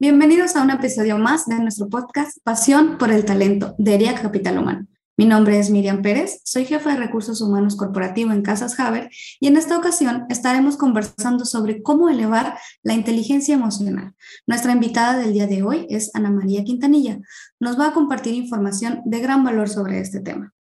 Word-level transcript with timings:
Bienvenidos 0.00 0.54
a 0.54 0.62
un 0.62 0.70
episodio 0.70 1.18
más 1.18 1.46
de 1.46 1.58
nuestro 1.58 1.88
podcast 1.88 2.38
Pasión 2.44 2.98
por 2.98 3.10
el 3.10 3.24
Talento 3.24 3.74
de 3.78 3.96
ERIA 3.96 4.14
Capital 4.14 4.58
Humano. 4.58 4.86
Mi 5.16 5.24
nombre 5.24 5.58
es 5.58 5.70
Miriam 5.70 6.02
Pérez, 6.02 6.40
soy 6.44 6.66
jefa 6.66 6.90
de 6.90 6.98
recursos 6.98 7.40
humanos 7.40 7.74
corporativo 7.74 8.30
en 8.30 8.42
Casas 8.42 8.78
Haber 8.78 9.10
y 9.40 9.48
en 9.48 9.56
esta 9.56 9.76
ocasión 9.76 10.24
estaremos 10.28 10.76
conversando 10.76 11.44
sobre 11.44 11.82
cómo 11.82 12.08
elevar 12.08 12.56
la 12.84 12.94
inteligencia 12.94 13.56
emocional. 13.56 14.14
Nuestra 14.46 14.70
invitada 14.70 15.18
del 15.18 15.32
día 15.32 15.48
de 15.48 15.64
hoy 15.64 15.88
es 15.90 16.14
Ana 16.14 16.30
María 16.30 16.62
Quintanilla. 16.62 17.18
Nos 17.58 17.76
va 17.76 17.88
a 17.88 17.92
compartir 17.92 18.34
información 18.34 19.02
de 19.04 19.18
gran 19.18 19.42
valor 19.42 19.68
sobre 19.68 19.98
este 19.98 20.20
tema. 20.20 20.54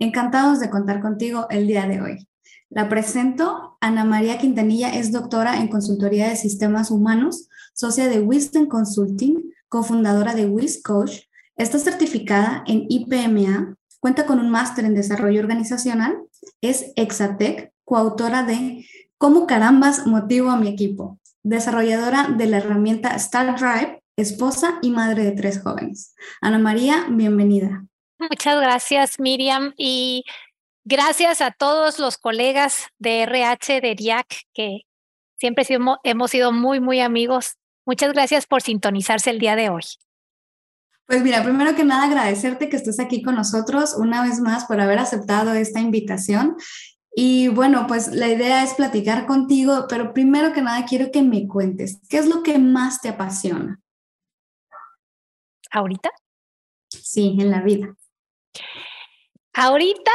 Encantados 0.00 0.58
de 0.58 0.68
contar 0.68 1.00
contigo 1.00 1.46
el 1.48 1.68
día 1.68 1.86
de 1.86 2.02
hoy. 2.02 2.29
La 2.70 2.88
presento. 2.88 3.76
Ana 3.80 4.04
María 4.04 4.38
Quintanilla 4.38 4.94
es 4.94 5.12
doctora 5.12 5.58
en 5.58 5.68
consultoría 5.68 6.28
de 6.28 6.36
sistemas 6.36 6.90
humanos 6.90 7.48
socia 7.80 8.08
de 8.08 8.20
Wisdom 8.20 8.66
Consulting, 8.66 9.54
cofundadora 9.68 10.34
de 10.34 10.46
Wiz 10.46 10.82
Coach, 10.82 11.22
está 11.56 11.78
certificada 11.78 12.62
en 12.66 12.84
IPMA, 12.88 13.76
cuenta 14.00 14.26
con 14.26 14.38
un 14.38 14.50
máster 14.50 14.84
en 14.84 14.94
desarrollo 14.94 15.40
organizacional, 15.40 16.18
es 16.60 16.92
Exatec, 16.96 17.72
coautora 17.84 18.42
de 18.42 18.84
¿Cómo 19.16 19.46
carambas 19.46 20.06
motivo 20.06 20.50
a 20.50 20.56
mi 20.56 20.68
equipo? 20.68 21.18
Desarrolladora 21.42 22.28
de 22.36 22.46
la 22.46 22.58
herramienta 22.58 23.10
Star 23.16 23.58
Drive, 23.58 24.02
esposa 24.16 24.78
y 24.80 24.90
madre 24.90 25.24
de 25.24 25.32
tres 25.32 25.62
jóvenes. 25.62 26.14
Ana 26.40 26.58
María, 26.58 27.06
bienvenida. 27.10 27.84
Muchas 28.18 28.60
gracias, 28.60 29.20
Miriam, 29.20 29.74
y 29.76 30.24
gracias 30.84 31.40
a 31.40 31.50
todos 31.50 31.98
los 31.98 32.18
colegas 32.18 32.86
de 32.98 33.22
RH 33.22 33.80
de 33.80 33.94
RIAC 33.94 34.26
que 34.52 34.80
siempre 35.38 35.64
hemos 36.04 36.30
sido 36.30 36.52
muy, 36.52 36.80
muy 36.80 37.00
amigos 37.00 37.56
Muchas 37.90 38.12
gracias 38.12 38.46
por 38.46 38.62
sintonizarse 38.62 39.30
el 39.30 39.40
día 39.40 39.56
de 39.56 39.68
hoy. 39.68 39.82
Pues 41.06 41.24
mira, 41.24 41.42
primero 41.42 41.74
que 41.74 41.82
nada 41.82 42.04
agradecerte 42.04 42.68
que 42.68 42.76
estés 42.76 43.00
aquí 43.00 43.20
con 43.20 43.34
nosotros 43.34 43.96
una 43.98 44.22
vez 44.22 44.38
más 44.38 44.66
por 44.66 44.80
haber 44.80 45.00
aceptado 45.00 45.54
esta 45.54 45.80
invitación. 45.80 46.56
Y 47.12 47.48
bueno, 47.48 47.86
pues 47.88 48.14
la 48.14 48.28
idea 48.28 48.62
es 48.62 48.74
platicar 48.74 49.26
contigo, 49.26 49.86
pero 49.88 50.12
primero 50.12 50.52
que 50.52 50.62
nada 50.62 50.84
quiero 50.86 51.10
que 51.10 51.22
me 51.22 51.48
cuentes, 51.48 52.00
¿qué 52.08 52.18
es 52.18 52.28
lo 52.28 52.44
que 52.44 52.60
más 52.60 53.00
te 53.00 53.08
apasiona? 53.08 53.80
¿Ahorita? 55.72 56.10
Sí, 56.90 57.36
en 57.40 57.50
la 57.50 57.62
vida. 57.62 57.96
Ahorita 59.52 60.12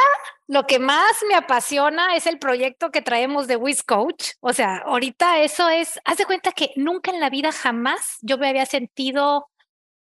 lo 0.47 0.65
que 0.65 0.79
más 0.79 1.23
me 1.27 1.35
apasiona 1.35 2.15
es 2.15 2.25
el 2.27 2.39
proyecto 2.39 2.91
que 2.91 3.01
traemos 3.01 3.47
de 3.47 3.57
Wiz 3.57 3.83
Coach. 3.83 4.31
O 4.39 4.53
sea, 4.53 4.77
ahorita 4.77 5.39
eso 5.39 5.69
es, 5.69 5.99
haz 6.05 6.17
de 6.17 6.25
cuenta 6.25 6.51
que 6.51 6.71
nunca 6.75 7.11
en 7.11 7.19
la 7.19 7.29
vida 7.29 7.51
jamás 7.51 8.17
yo 8.21 8.37
me 8.37 8.47
había 8.47 8.65
sentido 8.65 9.47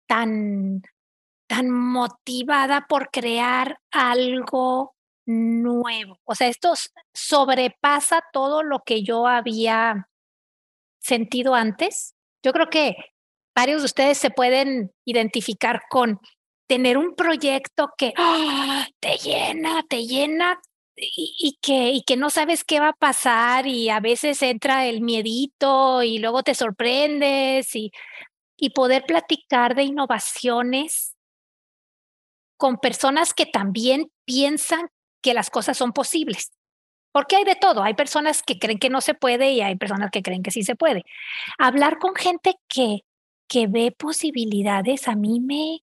tan, 0.06 0.82
tan 1.46 1.70
motivada 1.70 2.86
por 2.88 3.10
crear 3.10 3.80
algo 3.90 4.94
nuevo. 5.26 6.20
O 6.24 6.34
sea, 6.34 6.48
esto 6.48 6.74
sobrepasa 7.12 8.22
todo 8.32 8.62
lo 8.62 8.80
que 8.84 9.02
yo 9.02 9.26
había 9.26 10.08
sentido 11.00 11.54
antes. 11.54 12.14
Yo 12.42 12.52
creo 12.52 12.70
que 12.70 12.96
varios 13.54 13.82
de 13.82 13.86
ustedes 13.86 14.18
se 14.18 14.30
pueden 14.30 14.92
identificar 15.04 15.82
con 15.90 16.20
tener 16.68 16.98
un 16.98 17.16
proyecto 17.16 17.90
que 17.96 18.12
¡ah! 18.16 18.86
te 19.00 19.16
llena, 19.16 19.82
te 19.88 20.06
llena 20.06 20.60
y, 20.94 21.58
que, 21.60 21.90
y 21.90 22.02
que 22.02 22.16
no 22.16 22.30
sabes 22.30 22.64
qué 22.64 22.80
va 22.80 22.88
a 22.88 22.92
pasar 22.92 23.66
y 23.66 23.88
a 23.88 24.00
veces 24.00 24.42
entra 24.42 24.86
el 24.86 25.00
miedito 25.00 26.02
y 26.02 26.18
luego 26.18 26.42
te 26.42 26.54
sorprendes 26.54 27.74
y, 27.74 27.90
y 28.56 28.70
poder 28.70 29.04
platicar 29.06 29.74
de 29.74 29.84
innovaciones 29.84 31.16
con 32.56 32.78
personas 32.78 33.32
que 33.32 33.46
también 33.46 34.10
piensan 34.24 34.90
que 35.22 35.34
las 35.34 35.50
cosas 35.50 35.76
son 35.78 35.92
posibles. 35.92 36.50
Porque 37.12 37.36
hay 37.36 37.44
de 37.44 37.56
todo, 37.56 37.82
hay 37.82 37.94
personas 37.94 38.42
que 38.42 38.58
creen 38.58 38.78
que 38.78 38.90
no 38.90 39.00
se 39.00 39.14
puede 39.14 39.52
y 39.52 39.60
hay 39.60 39.76
personas 39.76 40.10
que 40.10 40.22
creen 40.22 40.42
que 40.42 40.50
sí 40.50 40.62
se 40.62 40.76
puede. 40.76 41.04
Hablar 41.58 41.98
con 41.98 42.14
gente 42.14 42.56
que, 42.68 43.04
que 43.48 43.66
ve 43.68 43.92
posibilidades 43.92 45.08
a 45.08 45.14
mí 45.14 45.40
me, 45.40 45.80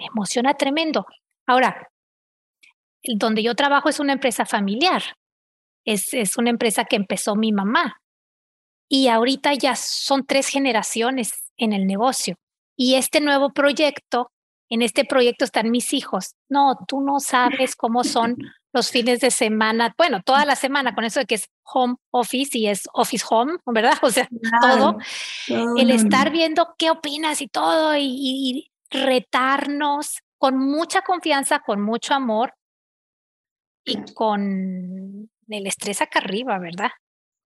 me 0.00 0.06
emociona 0.06 0.54
tremendo. 0.54 1.06
Ahora, 1.46 1.90
donde 3.02 3.42
yo 3.42 3.54
trabajo 3.54 3.88
es 3.88 4.00
una 4.00 4.14
empresa 4.14 4.46
familiar, 4.46 5.02
es, 5.84 6.14
es 6.14 6.36
una 6.36 6.50
empresa 6.50 6.84
que 6.84 6.96
empezó 6.96 7.36
mi 7.36 7.52
mamá 7.52 8.00
y 8.88 9.08
ahorita 9.08 9.54
ya 9.54 9.76
son 9.76 10.26
tres 10.26 10.48
generaciones 10.48 11.52
en 11.56 11.72
el 11.72 11.86
negocio. 11.86 12.36
Y 12.76 12.94
este 12.94 13.20
nuevo 13.20 13.52
proyecto, 13.52 14.32
en 14.70 14.82
este 14.82 15.04
proyecto 15.04 15.44
están 15.44 15.70
mis 15.70 15.92
hijos. 15.92 16.34
No, 16.48 16.76
tú 16.88 17.00
no 17.00 17.20
sabes 17.20 17.76
cómo 17.76 18.04
son 18.04 18.36
los 18.72 18.90
fines 18.90 19.20
de 19.20 19.30
semana, 19.30 19.94
bueno, 19.98 20.22
toda 20.22 20.44
la 20.44 20.56
semana 20.56 20.94
con 20.94 21.04
eso 21.04 21.20
de 21.20 21.26
que 21.26 21.34
es 21.34 21.48
home 21.64 21.96
office 22.10 22.56
y 22.56 22.68
es 22.68 22.88
office 22.92 23.24
home, 23.28 23.58
¿verdad? 23.66 23.94
O 24.02 24.10
sea, 24.10 24.28
todo. 24.60 24.96
El 25.48 25.90
estar 25.90 26.30
viendo 26.30 26.74
qué 26.78 26.90
opinas 26.90 27.42
y 27.42 27.48
todo 27.48 27.96
y, 27.96 28.70
retarnos 28.90 30.18
con 30.38 30.58
mucha 30.58 31.02
confianza, 31.02 31.60
con 31.60 31.80
mucho 31.80 32.14
amor 32.14 32.54
y 33.84 34.12
con 34.14 35.30
el 35.48 35.66
estrés 35.66 36.00
acá 36.00 36.20
arriba, 36.20 36.58
¿verdad? 36.58 36.90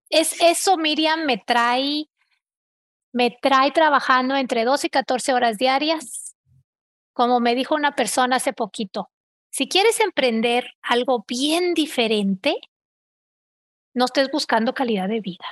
Es 0.09 0.41
eso, 0.41 0.77
Miriam, 0.77 1.25
me 1.25 1.37
trae, 1.37 2.05
me 3.11 3.31
trae 3.41 3.71
trabajando 3.71 4.35
entre 4.35 4.63
12 4.63 4.87
y 4.87 4.89
14 4.89 5.33
horas 5.33 5.57
diarias. 5.57 6.35
Como 7.13 7.39
me 7.39 7.55
dijo 7.55 7.75
una 7.75 7.95
persona 7.95 8.37
hace 8.37 8.53
poquito, 8.53 9.09
si 9.49 9.67
quieres 9.67 9.99
emprender 9.99 10.71
algo 10.81 11.23
bien 11.27 11.73
diferente, 11.73 12.57
no 13.93 14.05
estés 14.05 14.29
buscando 14.29 14.73
calidad 14.73 15.07
de 15.07 15.21
vida. 15.21 15.45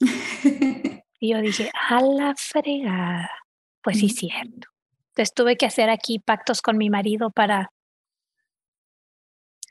y 1.20 1.32
yo 1.32 1.40
dije, 1.40 1.70
a 1.88 2.02
la 2.02 2.34
fregada. 2.36 3.30
Pues 3.82 3.98
sí, 4.00 4.10
cierto. 4.10 4.68
Entonces 5.16 5.32
tuve 5.32 5.56
que 5.56 5.64
hacer 5.64 5.88
aquí 5.88 6.18
pactos 6.18 6.60
con 6.60 6.76
mi 6.76 6.90
marido 6.90 7.30
para 7.30 7.72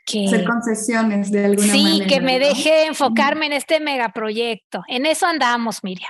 que... 0.03 0.25
Hacer 0.25 0.43
concesiones 0.43 1.29
de 1.29 1.45
alguna 1.45 1.67
manera. 1.67 1.89
Sí, 1.89 2.07
que 2.07 2.19
me 2.19 2.39
deje 2.39 2.87
enfocarme 2.87 3.45
en 3.45 3.53
este 3.53 3.79
megaproyecto. 3.79 4.81
En 4.87 5.05
eso 5.05 5.27
andamos, 5.27 5.83
Miriam. 5.83 6.09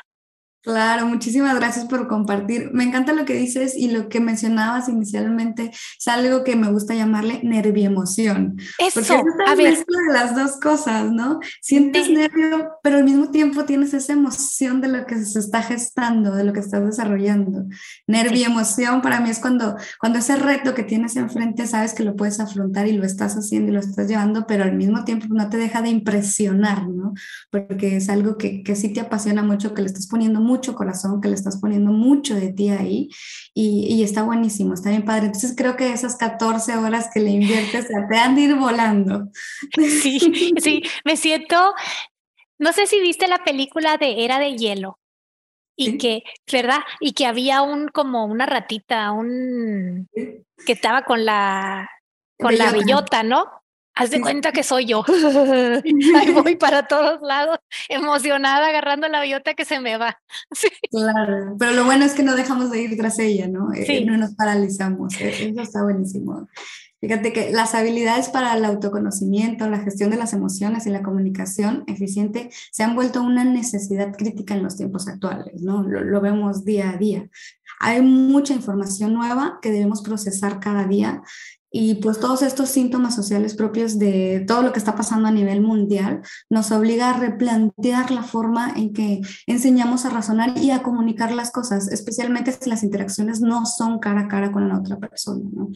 Claro, 0.65 1.05
muchísimas 1.05 1.55
gracias 1.55 1.85
por 1.85 2.07
compartir. 2.07 2.71
Me 2.73 2.83
encanta 2.83 3.13
lo 3.13 3.23
que 3.23 3.35
dices 3.35 3.77
y 3.77 3.91
lo 3.91 4.09
que 4.09 4.19
mencionabas 4.19 4.89
inicialmente 4.89 5.69
es 5.69 6.07
algo 6.07 6.43
que 6.43 6.55
me 6.55 6.71
gusta 6.71 6.95
llamarle 6.95 7.39
nervioemoción. 7.43 8.57
Eso, 8.79 8.95
porque 8.95 9.43
es 9.43 9.51
a 9.51 9.53
ver. 9.53 9.77
de 9.77 10.13
las 10.13 10.35
dos 10.35 10.59
cosas, 10.59 11.11
¿no? 11.11 11.39
Sientes 11.61 12.09
nervio, 12.09 12.71
pero 12.81 12.97
al 12.97 13.03
mismo 13.03 13.29
tiempo 13.29 13.65
tienes 13.65 13.93
esa 13.93 14.13
emoción 14.13 14.81
de 14.81 14.87
lo 14.87 15.05
que 15.05 15.23
se 15.23 15.37
está 15.37 15.61
gestando, 15.61 16.33
de 16.33 16.43
lo 16.43 16.51
que 16.51 16.61
estás 16.61 16.83
desarrollando. 16.83 17.65
Nervioemoción 18.07 19.03
para 19.03 19.19
mí 19.19 19.29
es 19.29 19.37
cuando, 19.37 19.75
cuando 19.99 20.17
ese 20.17 20.35
reto 20.35 20.73
que 20.73 20.81
tienes 20.81 21.15
enfrente 21.15 21.67
sabes 21.67 21.93
que 21.93 22.03
lo 22.03 22.15
puedes 22.15 22.39
afrontar 22.39 22.87
y 22.87 22.93
lo 22.93 23.05
estás 23.05 23.35
haciendo 23.35 23.69
y 23.69 23.75
lo 23.75 23.81
estás 23.81 24.07
llevando, 24.07 24.47
pero 24.47 24.63
al 24.63 24.73
mismo 24.73 25.03
tiempo 25.03 25.27
no 25.29 25.47
te 25.47 25.57
deja 25.57 25.83
de 25.83 25.89
impresionar, 25.89 26.87
¿no? 26.87 27.13
Porque 27.51 27.97
es 27.97 28.09
algo 28.09 28.39
que, 28.39 28.63
que 28.63 28.75
sí 28.75 28.91
te 28.91 29.01
apasiona 29.01 29.43
mucho, 29.43 29.75
que 29.75 29.83
le 29.83 29.89
estás 29.89 30.07
poniendo 30.07 30.41
mucho 30.41 30.54
mucho 30.55 30.75
corazón, 30.75 31.21
que 31.21 31.27
le 31.27 31.35
estás 31.35 31.59
poniendo 31.59 31.91
mucho 31.91 32.35
de 32.35 32.53
ti 32.53 32.69
ahí 32.69 33.09
y, 33.53 34.03
está 34.03 34.23
buenísimo, 34.23 34.73
está 34.73 34.89
bien 34.89 35.05
padre. 35.05 35.27
Entonces 35.27 35.53
creo 35.55 35.75
que 35.75 35.91
esas 35.91 36.15
14 36.15 36.77
horas 36.77 37.09
que 37.13 37.19
le 37.19 37.31
inviertes 37.31 37.87
te 37.87 38.17
han 38.17 38.35
de 38.35 38.41
ir 38.41 38.55
volando. 38.55 39.27
Sí, 39.75 40.19
sí, 40.57 40.83
me 41.03 41.17
siento, 41.17 41.73
no 42.59 42.73
sé 42.73 42.87
si 42.87 42.99
viste 42.99 43.27
la 43.27 43.43
película 43.43 43.97
de 43.97 44.23
Era 44.23 44.39
de 44.39 44.55
Hielo 44.55 44.99
y 45.75 45.97
que, 45.97 46.23
¿verdad? 46.51 46.79
Y 46.99 47.13
que 47.13 47.25
había 47.25 47.61
un 47.61 47.87
como 47.89 48.25
una 48.25 48.45
ratita, 48.45 49.11
un 49.11 50.07
que 50.13 50.71
estaba 50.71 51.03
con 51.03 51.25
la 51.25 51.89
con 52.37 52.57
la 52.57 52.71
bellota, 52.71 53.23
¿no? 53.23 53.45
Haz 53.95 54.09
de 54.09 54.19
cuenta 54.19 54.51
que 54.51 54.63
soy 54.63 54.85
yo. 54.85 55.05
Ahí 56.15 56.31
voy 56.31 56.55
para 56.57 56.85
todos 56.87 57.19
lados, 57.21 57.57
emocionada, 57.87 58.67
agarrando 58.67 59.07
la 59.07 59.21
billota 59.21 59.53
que 59.53 59.65
se 59.65 59.79
me 59.79 59.97
va. 59.97 60.19
Claro, 60.91 61.55
pero 61.59 61.73
lo 61.73 61.83
bueno 61.83 62.05
es 62.05 62.13
que 62.13 62.23
no 62.23 62.35
dejamos 62.35 62.71
de 62.71 62.81
ir 62.81 62.97
tras 62.97 63.19
ella, 63.19 63.47
¿no? 63.47 63.73
Eh, 63.73 64.05
no 64.05 64.17
nos 64.17 64.33
paralizamos. 64.35 65.19
E, 65.19 65.49
eso 65.49 65.61
está 65.61 65.83
buenísimo. 65.83 66.47
Fíjate 67.01 67.33
que 67.33 67.51
las 67.51 67.75
habilidades 67.75 68.29
para 68.29 68.55
el 68.55 68.63
autoconocimiento, 68.63 69.69
la 69.69 69.79
gestión 69.79 70.09
de 70.09 70.17
las 70.17 70.33
emociones 70.33 70.85
y 70.85 70.89
la 70.89 71.03
comunicación 71.03 71.83
eficiente 71.87 72.49
se 72.71 72.83
han 72.83 72.95
vuelto 72.95 73.21
una 73.21 73.43
necesidad 73.43 74.13
crítica 74.15 74.55
en 74.55 74.63
los 74.63 74.77
tiempos 74.77 75.07
actuales, 75.07 75.61
¿no? 75.61 75.83
Lo, 75.83 76.03
lo 76.03 76.21
vemos 76.21 76.63
día 76.63 76.91
a 76.91 76.97
día. 76.97 77.27
Hay 77.79 78.01
mucha 78.01 78.53
información 78.53 79.13
nueva 79.13 79.59
que 79.61 79.71
debemos 79.71 80.01
procesar 80.01 80.59
cada 80.59 80.85
día 80.85 81.21
y 81.77 81.95
pues 81.95 82.21
todos 82.21 82.41
estos 82.41 82.69
síntomas 82.69 83.13
sociales 83.13 83.53
propios 83.53 83.99
de 83.99 84.45
todo 84.47 84.61
lo 84.61 84.71
que 84.71 84.79
está 84.79 84.95
pasando 84.95 85.27
a 85.27 85.31
nivel 85.31 85.59
mundial 85.59 86.21
nos 86.49 86.71
obliga 86.71 87.09
a 87.09 87.19
replantear 87.19 88.11
la 88.11 88.23
forma 88.23 88.71
en 88.77 88.93
que 88.93 89.19
enseñamos 89.45 90.05
a 90.05 90.09
razonar 90.09 90.57
y 90.57 90.71
a 90.71 90.83
comunicar 90.83 91.33
las 91.33 91.51
cosas, 91.51 91.91
especialmente 91.91 92.53
si 92.53 92.69
las 92.69 92.81
interacciones 92.81 93.41
no 93.41 93.65
son 93.65 93.99
cara 93.99 94.21
a 94.21 94.27
cara 94.29 94.53
con 94.53 94.69
la 94.69 94.79
otra 94.79 94.99
persona. 94.99 95.49
¿no? 95.51 95.67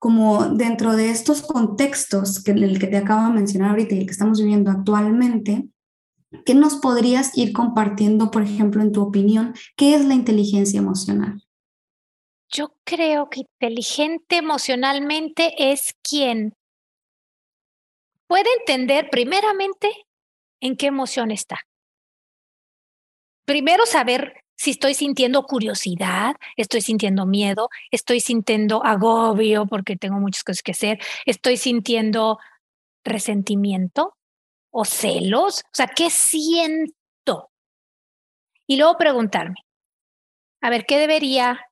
Como 0.00 0.46
dentro 0.46 0.96
de 0.96 1.10
estos 1.10 1.42
contextos 1.42 2.42
que 2.42 2.50
el 2.50 2.80
que 2.80 2.88
te 2.88 2.96
acabo 2.96 3.28
de 3.28 3.34
mencionar 3.34 3.70
ahorita 3.70 3.94
y 3.94 4.00
el 4.00 4.06
que 4.06 4.12
estamos 4.12 4.40
viviendo 4.40 4.72
actualmente, 4.72 5.68
¿qué 6.44 6.56
nos 6.56 6.74
podrías 6.74 7.38
ir 7.38 7.52
compartiendo, 7.52 8.32
por 8.32 8.42
ejemplo, 8.42 8.82
en 8.82 8.90
tu 8.90 9.00
opinión, 9.00 9.54
qué 9.76 9.94
es 9.94 10.04
la 10.04 10.14
inteligencia 10.14 10.80
emocional? 10.80 11.40
Yo 12.50 12.74
creo 12.84 13.30
que 13.30 13.40
inteligente 13.40 14.36
emocionalmente 14.36 15.54
es 15.56 15.94
quien 16.02 16.54
puede 18.26 18.48
entender 18.58 19.08
primeramente 19.10 19.88
en 20.60 20.76
qué 20.76 20.86
emoción 20.86 21.30
está. 21.30 21.60
Primero 23.44 23.86
saber 23.86 24.44
si 24.56 24.72
estoy 24.72 24.94
sintiendo 24.94 25.44
curiosidad, 25.44 26.36
estoy 26.56 26.82
sintiendo 26.82 27.24
miedo, 27.24 27.70
estoy 27.90 28.20
sintiendo 28.20 28.84
agobio 28.84 29.66
porque 29.66 29.96
tengo 29.96 30.18
muchas 30.18 30.44
cosas 30.44 30.62
que 30.62 30.72
hacer, 30.72 30.98
estoy 31.26 31.56
sintiendo 31.56 32.38
resentimiento 33.04 34.16
o 34.70 34.84
celos, 34.84 35.62
o 35.66 35.70
sea, 35.72 35.86
¿qué 35.86 36.10
siento? 36.10 37.50
Y 38.66 38.76
luego 38.76 38.98
preguntarme, 38.98 39.56
a 40.60 40.70
ver, 40.70 40.84
¿qué 40.84 40.98
debería 40.98 41.69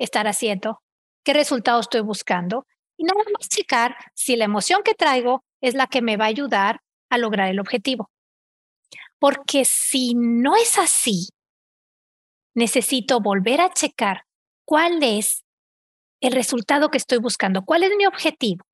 estar 0.00 0.26
haciendo, 0.26 0.82
qué 1.24 1.32
resultado 1.32 1.80
estoy 1.80 2.00
buscando 2.00 2.66
y 2.96 3.04
nada 3.04 3.20
más 3.32 3.48
checar 3.48 3.96
si 4.14 4.34
la 4.36 4.46
emoción 4.46 4.82
que 4.82 4.94
traigo 4.94 5.44
es 5.60 5.74
la 5.74 5.86
que 5.86 6.02
me 6.02 6.16
va 6.16 6.24
a 6.24 6.28
ayudar 6.28 6.80
a 7.10 7.18
lograr 7.18 7.48
el 7.48 7.60
objetivo. 7.60 8.10
Porque 9.18 9.64
si 9.64 10.14
no 10.14 10.56
es 10.56 10.78
así, 10.78 11.28
necesito 12.54 13.20
volver 13.20 13.60
a 13.60 13.72
checar 13.72 14.24
cuál 14.64 15.02
es 15.02 15.44
el 16.20 16.32
resultado 16.32 16.90
que 16.90 16.98
estoy 16.98 17.18
buscando, 17.18 17.62
cuál 17.64 17.82
es 17.82 17.92
mi 17.96 18.06
objetivo. 18.06 18.64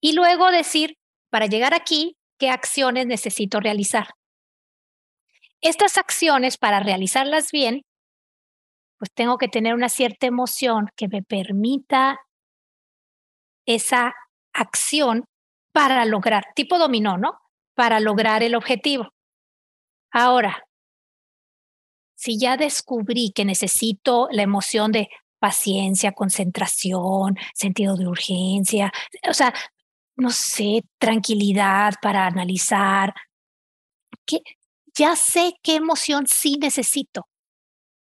Y 0.00 0.12
luego 0.12 0.50
decir, 0.50 0.96
para 1.30 1.46
llegar 1.46 1.74
aquí, 1.74 2.16
qué 2.38 2.50
acciones 2.50 3.06
necesito 3.06 3.60
realizar. 3.60 4.08
Estas 5.60 5.98
acciones, 5.98 6.58
para 6.58 6.80
realizarlas 6.80 7.50
bien, 7.50 7.82
pues 8.98 9.12
tengo 9.12 9.38
que 9.38 9.48
tener 9.48 9.74
una 9.74 9.88
cierta 9.88 10.26
emoción 10.26 10.90
que 10.96 11.08
me 11.08 11.22
permita 11.22 12.20
esa 13.66 14.14
acción 14.52 15.24
para 15.72 16.04
lograr, 16.04 16.46
tipo 16.54 16.78
dominó, 16.78 17.18
¿no? 17.18 17.38
Para 17.74 18.00
lograr 18.00 18.42
el 18.42 18.54
objetivo. 18.54 19.12
Ahora, 20.10 20.64
si 22.14 22.38
ya 22.38 22.56
descubrí 22.56 23.32
que 23.34 23.44
necesito 23.44 24.28
la 24.30 24.42
emoción 24.42 24.92
de 24.92 25.08
paciencia, 25.38 26.12
concentración, 26.12 27.36
sentido 27.54 27.96
de 27.96 28.06
urgencia, 28.06 28.92
o 29.28 29.34
sea, 29.34 29.52
no 30.16 30.30
sé, 30.30 30.82
tranquilidad 30.98 31.94
para 32.00 32.26
analizar, 32.26 33.12
que 34.24 34.40
ya 34.94 35.14
sé 35.14 35.52
qué 35.62 35.76
emoción 35.76 36.26
sí 36.26 36.56
necesito 36.58 37.28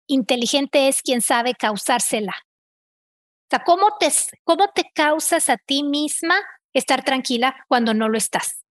inteligente 0.07 0.87
es 0.87 1.01
quien 1.01 1.21
sabe 1.21 1.53
causársela. 1.53 2.33
O 3.47 3.49
sea, 3.49 3.63
¿cómo 3.63 3.97
te, 3.97 4.09
cómo 4.43 4.69
te 4.73 4.91
causas 4.93 5.49
a 5.49 5.57
ti 5.57 5.83
misma 5.83 6.35
estar 6.73 7.03
tranquila 7.03 7.55
cuando 7.67 7.93
no 7.93 8.09
lo 8.09 8.17
estás? 8.17 8.63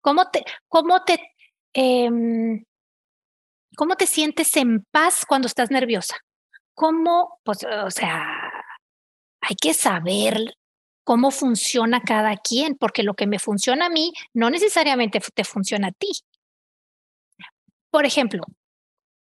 ¿Cómo 0.00 0.30
te, 0.30 0.44
cómo 0.68 1.04
te, 1.04 1.20
em, 1.72 2.64
cómo 3.76 3.96
te 3.96 4.06
sientes 4.06 4.56
en 4.56 4.84
paz 4.90 5.24
cuando 5.26 5.46
estás 5.46 5.70
nerviosa? 5.70 6.16
¿Cómo, 6.74 7.38
pues, 7.44 7.64
o 7.64 7.90
sea, 7.90 8.50
hay 9.40 9.56
que 9.56 9.72
saber 9.72 10.56
cómo 11.04 11.30
funciona 11.30 12.00
cada 12.00 12.36
quien, 12.36 12.76
porque 12.76 13.02
lo 13.02 13.14
que 13.14 13.26
me 13.26 13.38
funciona 13.38 13.86
a 13.86 13.90
mí 13.90 14.12
no 14.32 14.50
necesariamente 14.50 15.20
te 15.20 15.44
funciona 15.44 15.88
a 15.88 15.92
ti. 15.92 16.10
Por 17.90 18.06
ejemplo, 18.06 18.42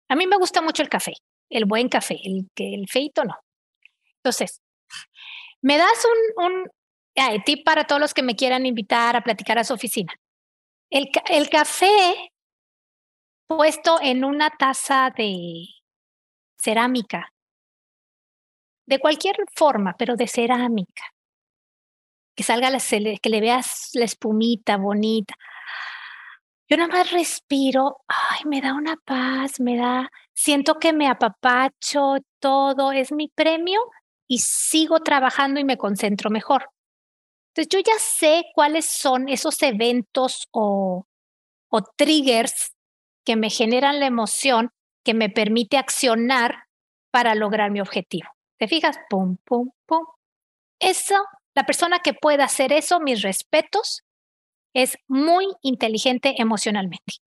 a 0.09 0.15
mí 0.15 0.27
me 0.27 0.37
gusta 0.37 0.63
mucho 0.63 0.83
el 0.83 0.89
café 0.89 1.15
el 1.51 1.65
buen 1.65 1.89
café, 1.89 2.19
el, 2.25 2.49
el 2.57 2.89
feito 2.89 3.25
no. 3.25 3.37
Entonces, 4.17 4.61
me 5.61 5.77
das 5.77 6.05
un, 6.37 6.71
tip 7.45 7.65
para 7.65 7.87
todos 7.87 8.01
los 8.01 8.15
que 8.15 8.23
me 8.23 8.37
quieran 8.37 8.67
invitar 8.67 9.17
a 9.17 9.23
platicar 9.23 9.59
a 9.59 9.65
su 9.65 9.75
oficina. 9.75 10.13
El, 10.91 11.11
el 11.29 11.49
café 11.49 12.33
puesto 13.47 13.99
en 14.01 14.25
una 14.25 14.51
taza 14.51 15.11
de 15.17 15.67
cerámica, 16.59 17.33
de 18.87 18.99
cualquier 18.99 19.37
forma, 19.55 19.95
pero 19.99 20.17
de 20.17 20.29
cerámica, 20.29 21.05
que 22.37 22.43
salga, 22.43 22.71
la, 22.71 22.79
que 22.79 23.31
le 23.31 23.41
veas 23.41 23.91
la 23.95 24.05
espumita 24.05 24.77
bonita. 24.77 25.35
Yo 26.69 26.77
nada 26.77 26.93
más 26.93 27.13
respiro, 27.13 27.99
ay, 28.09 28.41
me 28.47 28.61
da 28.61 28.75
una 28.75 28.97
paz, 28.97 29.61
me 29.61 29.77
da, 29.77 30.11
siento 30.35 30.79
que 30.79 30.93
me 30.93 31.09
apapacho, 31.09 32.17
todo 32.41 32.93
es 32.93 33.13
mi 33.13 33.29
premio 33.29 33.81
y 34.29 34.39
sigo 34.39 35.01
trabajando 35.01 35.61
y 35.61 35.65
me 35.65 35.79
concentro 35.79 36.31
mejor. 36.31 36.69
Entonces 37.55 37.69
yo 37.71 37.79
ya 37.81 37.99
sé 37.99 38.47
cuáles 38.55 38.87
son 38.87 39.29
esos 39.29 39.63
eventos 39.63 40.49
o, 40.51 41.07
o 41.69 41.83
triggers 41.97 42.73
que 43.25 43.37
me 43.37 43.49
generan 43.49 44.01
la 44.01 44.07
emoción 44.07 44.71
que 45.05 45.15
me 45.15 45.31
permite 45.31 45.77
accionar 45.77 46.65
para 47.11 47.35
lograr 47.35 47.71
mi 47.71 47.81
objetivo. 47.81 48.29
¿Te 48.59 48.67
fijas? 48.67 48.99
Pum, 49.09 49.37
pum, 49.45 49.71
pum. 49.87 50.05
Eso, 50.81 51.17
la 51.55 51.65
persona 51.65 52.01
que 52.01 52.15
pueda 52.15 52.45
hacer 52.45 52.73
eso, 52.73 52.99
mis 52.99 53.23
respetos, 53.23 54.03
es 54.75 54.99
muy 55.07 55.47
inteligente 55.63 56.35
emocionalmente. 56.39 57.24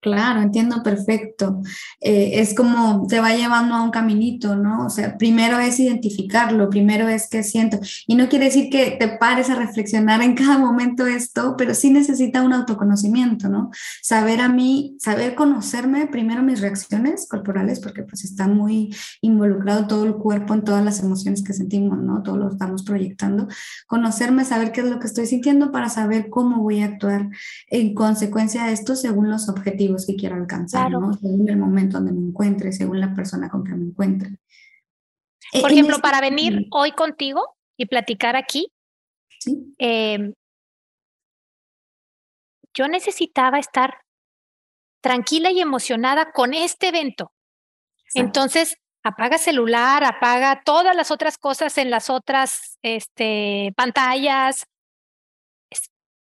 Claro, 0.00 0.40
entiendo 0.40 0.82
perfecto. 0.82 1.60
Eh, 2.00 2.40
es 2.40 2.54
como 2.54 3.06
te 3.06 3.20
va 3.20 3.34
llevando 3.34 3.74
a 3.74 3.82
un 3.82 3.90
caminito, 3.90 4.56
¿no? 4.56 4.86
O 4.86 4.88
sea, 4.88 5.18
primero 5.18 5.58
es 5.58 5.78
identificarlo, 5.78 6.70
primero 6.70 7.06
es 7.08 7.28
qué 7.28 7.42
siento. 7.42 7.78
Y 8.06 8.14
no 8.14 8.30
quiere 8.30 8.46
decir 8.46 8.70
que 8.70 8.96
te 8.98 9.08
pares 9.08 9.50
a 9.50 9.56
reflexionar 9.56 10.22
en 10.22 10.34
cada 10.34 10.56
momento 10.56 11.06
esto, 11.06 11.54
pero 11.58 11.74
sí 11.74 11.90
necesita 11.90 12.40
un 12.40 12.54
autoconocimiento, 12.54 13.50
¿no? 13.50 13.70
Saber 14.00 14.40
a 14.40 14.48
mí, 14.48 14.96
saber 14.98 15.34
conocerme 15.34 16.06
primero 16.06 16.42
mis 16.42 16.62
reacciones 16.62 17.28
corporales, 17.28 17.78
porque 17.78 18.02
pues 18.02 18.24
está 18.24 18.48
muy 18.48 18.94
involucrado 19.20 19.86
todo 19.86 20.04
el 20.06 20.14
cuerpo 20.14 20.54
en 20.54 20.64
todas 20.64 20.82
las 20.82 21.00
emociones 21.00 21.42
que 21.42 21.52
sentimos, 21.52 21.98
¿no? 21.98 22.22
Todo 22.22 22.38
lo 22.38 22.48
estamos 22.48 22.84
proyectando. 22.84 23.48
Conocerme, 23.86 24.46
saber 24.46 24.72
qué 24.72 24.80
es 24.80 24.86
lo 24.86 24.98
que 24.98 25.08
estoy 25.08 25.26
sintiendo 25.26 25.72
para 25.72 25.90
saber 25.90 26.30
cómo 26.30 26.62
voy 26.62 26.80
a 26.80 26.86
actuar 26.86 27.28
en 27.68 27.92
consecuencia 27.92 28.64
de 28.64 28.72
esto 28.72 28.96
según 28.96 29.28
los 29.28 29.50
objetivos 29.50 29.89
que 30.06 30.16
quiero 30.16 30.36
alcanzar, 30.36 30.90
¿no? 30.90 31.12
Según 31.14 31.48
el 31.48 31.56
momento 31.56 31.98
donde 31.98 32.12
me 32.12 32.28
encuentre, 32.28 32.72
según 32.72 33.00
la 33.00 33.14
persona 33.14 33.48
con 33.48 33.64
que 33.64 33.74
me 33.74 33.86
encuentre. 33.86 34.38
E, 35.52 35.60
Por 35.60 35.72
ejemplo, 35.72 35.96
este 35.96 36.02
para 36.02 36.20
venir 36.20 36.66
hoy 36.70 36.92
contigo 36.92 37.56
y 37.76 37.86
platicar 37.86 38.36
aquí, 38.36 38.72
em, 39.78 40.34
yo 42.74 42.88
necesitaba 42.88 43.58
estar 43.58 44.02
tranquila 45.00 45.50
y 45.50 45.60
emocionada 45.60 46.32
con 46.32 46.54
este 46.54 46.88
evento. 46.88 47.32
Entonces, 48.14 48.76
apaga 49.02 49.38
celular, 49.38 50.04
apaga 50.04 50.62
todas 50.64 50.94
las 50.94 51.10
otras 51.10 51.38
cosas 51.38 51.78
en 51.78 51.90
las 51.90 52.10
otras 52.10 52.78
este, 52.82 53.72
pantallas, 53.76 54.66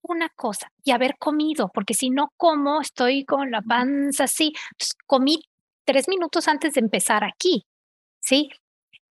una 0.09 0.29
cosa 0.31 0.71
y 0.83 0.93
haber 0.93 1.17
comido, 1.19 1.71
porque 1.73 1.95
si 1.95 2.11
no 2.11 2.33
como, 2.37 2.81
estoy 2.81 3.25
con 3.25 3.51
la 3.51 3.63
panza 3.63 4.25
así. 4.25 4.53
comí 5.07 5.43
tres 5.85 6.09
minutos 6.09 6.49
antes 6.49 6.75
de 6.75 6.81
empezar 6.81 7.25
aquí, 7.25 7.67
¿sí? 8.21 8.51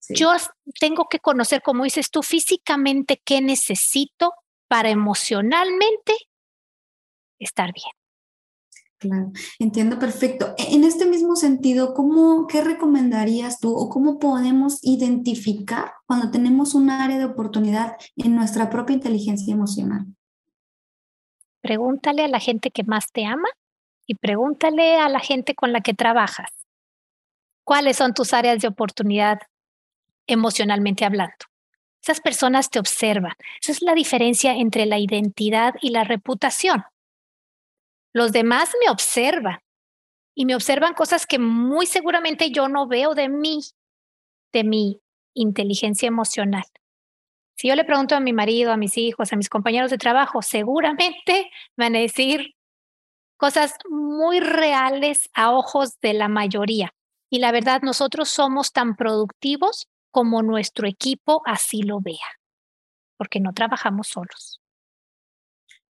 Yo 0.09 0.31
tengo 0.79 1.05
que 1.09 1.19
conocer, 1.19 1.61
como 1.61 1.85
dices 1.85 2.09
tú, 2.09 2.23
físicamente 2.23 3.21
qué 3.23 3.41
necesito 3.41 4.33
para 4.67 4.89
emocionalmente 4.89 6.13
estar 7.39 7.71
bien. 7.73 7.91
Claro, 8.97 9.31
entiendo 9.59 9.99
perfecto. 9.99 10.55
E, 10.57 10.75
en 10.75 10.83
este 10.83 11.05
mismo 11.05 11.35
sentido, 11.35 11.93
¿cómo, 11.93 12.47
¿qué 12.47 12.61
recomendarías 12.61 13.59
tú 13.59 13.75
o 13.75 13.89
cómo 13.89 14.17
podemos 14.17 14.79
identificar 14.81 15.93
cuando 16.05 16.31
tenemos 16.31 16.73
un 16.73 16.89
área 16.89 17.17
de 17.17 17.25
oportunidad 17.25 17.95
en 18.15 18.35
nuestra 18.35 18.69
propia 18.69 18.95
inteligencia 18.95 19.53
emocional? 19.53 20.05
Pregúntale 21.63 22.25
a 22.25 22.27
la 22.27 22.41
gente 22.41 22.71
que 22.71 22.83
más 22.83 23.13
te 23.13 23.25
ama 23.25 23.47
y 24.05 24.15
pregúntale 24.15 24.97
a 24.97 25.07
la 25.07 25.21
gente 25.21 25.55
con 25.55 25.71
la 25.71 25.79
que 25.79 25.93
trabajas. 25.93 26.51
¿Cuáles 27.63 27.95
son 27.95 28.13
tus 28.13 28.33
áreas 28.33 28.61
de 28.61 28.67
oportunidad 28.67 29.39
emocionalmente 30.27 31.05
hablando? 31.05 31.45
Esas 32.01 32.19
personas 32.19 32.69
te 32.69 32.79
observan. 32.79 33.31
Esa 33.61 33.71
es 33.71 33.81
la 33.81 33.93
diferencia 33.93 34.53
entre 34.55 34.85
la 34.85 34.99
identidad 34.99 35.75
y 35.81 35.91
la 35.91 36.03
reputación. 36.03 36.83
Los 38.11 38.33
demás 38.33 38.73
me 38.83 38.91
observan 38.91 39.59
y 40.35 40.45
me 40.45 40.55
observan 40.55 40.93
cosas 40.93 41.25
que 41.25 41.39
muy 41.39 41.85
seguramente 41.85 42.51
yo 42.51 42.67
no 42.67 42.87
veo 42.87 43.15
de 43.15 43.29
mí, 43.29 43.61
de 44.51 44.65
mi 44.65 44.99
inteligencia 45.33 46.07
emocional. 46.07 46.65
Si 47.55 47.67
yo 47.67 47.75
le 47.75 47.85
pregunto 47.85 48.15
a 48.15 48.19
mi 48.19 48.33
marido, 48.33 48.71
a 48.71 48.77
mis 48.77 48.97
hijos, 48.97 49.31
a 49.31 49.35
mis 49.35 49.49
compañeros 49.49 49.91
de 49.91 49.97
trabajo, 49.97 50.41
seguramente 50.41 51.51
van 51.77 51.95
a 51.95 51.99
decir 51.99 52.55
cosas 53.37 53.75
muy 53.89 54.39
reales 54.39 55.29
a 55.33 55.51
ojos 55.51 55.99
de 56.01 56.13
la 56.13 56.29
mayoría. 56.29 56.93
Y 57.29 57.39
la 57.39 57.51
verdad, 57.51 57.81
nosotros 57.81 58.29
somos 58.29 58.71
tan 58.71 58.95
productivos 58.95 59.87
como 60.11 60.43
nuestro 60.43 60.87
equipo 60.87 61.41
así 61.45 61.81
lo 61.81 61.99
vea, 61.99 62.39
porque 63.17 63.39
no 63.39 63.53
trabajamos 63.53 64.07
solos. 64.07 64.62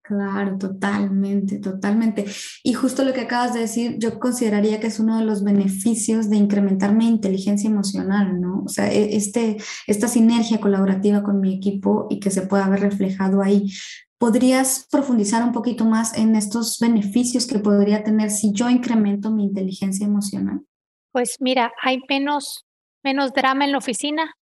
Claro, 0.06 0.58
totalmente, 0.58 1.60
totalmente. 1.60 2.26
Y 2.62 2.74
justo 2.74 3.06
lo 3.06 3.14
que 3.14 3.22
acabas 3.22 3.54
de 3.54 3.62
decir, 3.62 3.96
yo 4.00 4.20
consideraría 4.20 4.82
que 4.82 4.88
es 4.88 5.00
uno 5.00 5.18
de 5.18 5.24
los 5.24 5.46
beneficios 5.46 6.30
de 6.30 6.36
incrementar 6.36 6.94
mi 6.94 7.08
inteligencia 7.08 7.70
emocional, 7.70 8.42
¿no? 8.42 8.64
O 8.66 8.68
sea, 8.68 8.92
e, 8.92 9.16
este, 9.16 9.56
esta 9.88 10.10
sinergia 10.10 10.60
colaborativa 10.60 11.24
con 11.24 11.40
mi 11.40 11.56
equipo 11.56 12.08
y 12.10 12.20
que 12.20 12.32
se 12.32 12.42
pueda 12.42 12.68
ver 12.68 12.82
reflejado 12.82 13.42
ahí. 13.42 13.72
¿Podrías 14.18 14.88
profundizar 14.92 15.42
un 15.42 15.54
poquito 15.54 15.86
más 15.86 16.18
en 16.18 16.36
estos 16.36 16.80
beneficios 16.80 17.48
que 17.48 17.60
podría 17.60 18.04
tener 18.04 18.30
si 18.30 18.52
yo 18.52 18.70
incremento 18.70 19.32
mi 19.32 19.46
inteligencia 19.46 20.06
emocional? 20.06 20.66
Pues 21.14 21.38
mira, 21.40 21.72
hay 21.82 22.00
menos, 22.10 22.66
menos 23.06 23.32
drama 23.32 23.64
en 23.64 23.72
la 23.72 23.78
oficina. 23.78 24.34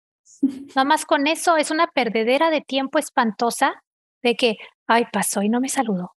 Nada 0.75 0.85
más 0.85 1.05
con 1.05 1.27
eso 1.27 1.55
es 1.55 1.69
una 1.69 1.85
perdedera 1.85 2.49
de 2.49 2.61
tiempo 2.61 2.97
espantosa 2.97 3.73
de 4.23 4.35
que, 4.35 4.57
ay, 4.91 5.05
pasó 5.11 5.41
y 5.41 5.49
no 5.49 5.59
me 5.59 5.69
saludó. 5.69 6.15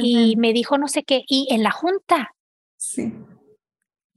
Y 0.00 0.36
me 0.36 0.52
dijo 0.52 0.76
no 0.76 0.88
sé 0.88 1.04
qué, 1.04 1.22
y 1.26 1.48
en 1.50 1.62
la 1.62 1.70
junta. 1.70 2.34
Sí. 2.76 3.12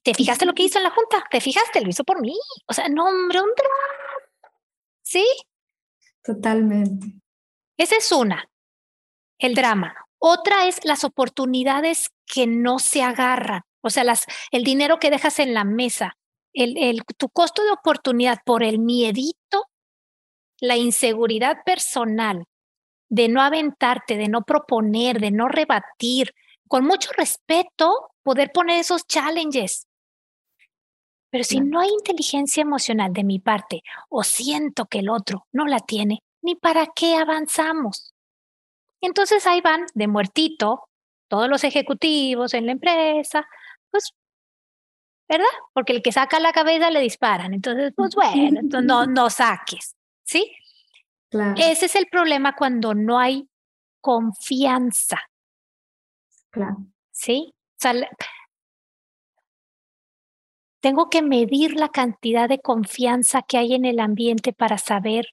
¿Te 0.03 0.13
fijaste 0.13 0.45
lo 0.45 0.53
que 0.53 0.63
hizo 0.63 0.77
en 0.77 0.83
la 0.83 0.91
junta? 0.91 1.23
¿Te 1.29 1.39
fijaste? 1.39 1.81
Lo 1.81 1.89
hizo 1.89 2.03
por 2.03 2.21
mí. 2.21 2.37
O 2.67 2.73
sea, 2.73 2.89
no, 2.89 3.05
hombre, 3.05 3.41
un 3.41 3.49
¿Sí? 5.01 5.25
Totalmente. 6.23 7.07
Esa 7.77 7.95
es 7.97 8.11
una, 8.11 8.49
el 9.37 9.55
drama. 9.55 9.95
Otra 10.17 10.67
es 10.67 10.83
las 10.83 11.03
oportunidades 11.03 12.09
que 12.25 12.47
no 12.47 12.79
se 12.79 13.03
agarran. 13.03 13.61
O 13.81 13.89
sea, 13.89 14.03
las, 14.03 14.25
el 14.51 14.63
dinero 14.63 14.99
que 14.99 15.11
dejas 15.11 15.39
en 15.39 15.53
la 15.53 15.63
mesa, 15.63 16.17
el, 16.53 16.77
el, 16.77 17.03
tu 17.17 17.29
costo 17.29 17.63
de 17.63 17.71
oportunidad 17.71 18.39
por 18.45 18.63
el 18.63 18.79
miedito, 18.79 19.69
la 20.59 20.77
inseguridad 20.77 21.57
personal 21.65 22.45
de 23.09 23.27
no 23.27 23.41
aventarte, 23.41 24.17
de 24.17 24.27
no 24.27 24.41
proponer, 24.43 25.19
de 25.19 25.31
no 25.31 25.47
rebatir, 25.47 26.33
con 26.67 26.85
mucho 26.85 27.09
respeto, 27.15 28.11
poder 28.23 28.51
poner 28.51 28.79
esos 28.79 29.05
challenges. 29.07 29.87
Pero 31.29 31.43
si 31.43 31.59
no 31.59 31.81
hay 31.81 31.89
inteligencia 31.89 32.61
emocional 32.61 33.13
de 33.13 33.23
mi 33.23 33.39
parte 33.39 33.81
o 34.09 34.23
siento 34.23 34.85
que 34.85 34.99
el 34.99 35.09
otro 35.09 35.47
no 35.51 35.65
la 35.65 35.79
tiene, 35.79 36.23
ni 36.41 36.55
para 36.55 36.87
qué 36.95 37.15
avanzamos. 37.15 38.13
Entonces 39.01 39.45
ahí 39.45 39.61
van 39.61 39.85
de 39.93 40.07
muertito 40.07 40.87
todos 41.27 41.49
los 41.49 41.63
ejecutivos 41.63 42.53
en 42.53 42.67
la 42.67 42.71
empresa, 42.71 43.47
pues, 43.91 44.13
¿verdad? 45.27 45.45
Porque 45.73 45.93
el 45.93 46.01
que 46.01 46.11
saca 46.11 46.39
la 46.39 46.53
cabeza 46.53 46.89
le 46.89 47.01
disparan. 47.01 47.53
Entonces, 47.53 47.93
pues 47.95 48.15
bueno, 48.15 48.61
no, 48.81 49.05
no 49.05 49.29
saques, 49.29 49.95
¿sí? 50.23 50.51
Ese 51.57 51.85
es 51.85 51.95
el 51.95 52.07
problema 52.07 52.55
cuando 52.55 52.93
no 52.93 53.19
hay 53.19 53.49
confianza. 54.01 55.19
Claro. 56.51 56.77
¿Sí? 57.11 57.53
tengo 60.85 61.09
que 61.09 61.21
medir 61.21 61.75
la 61.75 61.89
cantidad 61.89 62.47
de 62.47 62.59
confianza 62.59 63.41
que 63.41 63.57
hay 63.57 63.73
en 63.73 63.85
el 63.85 63.99
ambiente 63.99 64.53
para 64.53 64.77
saber 64.77 65.25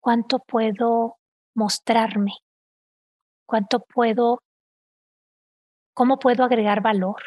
cuánto 0.00 0.40
puedo 0.40 1.18
mostrarme, 1.54 2.32
cuánto 3.46 3.78
puedo, 3.78 4.42
cómo 5.94 6.18
puedo 6.18 6.42
agregar 6.42 6.82
valor. 6.82 7.22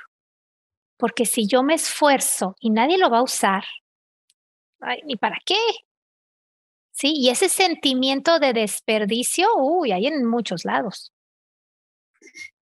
Porque 0.97 1.25
si 1.25 1.47
yo 1.47 1.63
me 1.63 1.75
esfuerzo 1.75 2.55
y 2.59 2.69
nadie 2.69 2.97
lo 2.97 3.09
va 3.09 3.19
a 3.19 3.23
usar, 3.23 3.63
ay, 4.81 4.99
ni 5.05 5.15
para 5.15 5.37
qué, 5.45 5.55
Sí, 6.95 7.13
y 7.13 7.29
ese 7.29 7.49
sentimiento 7.49 8.39
de 8.39 8.53
desperdicio, 8.53 9.47
uy, 9.57 9.91
hay 9.91 10.07
en 10.07 10.25
muchos 10.25 10.63
lados. 10.63 11.11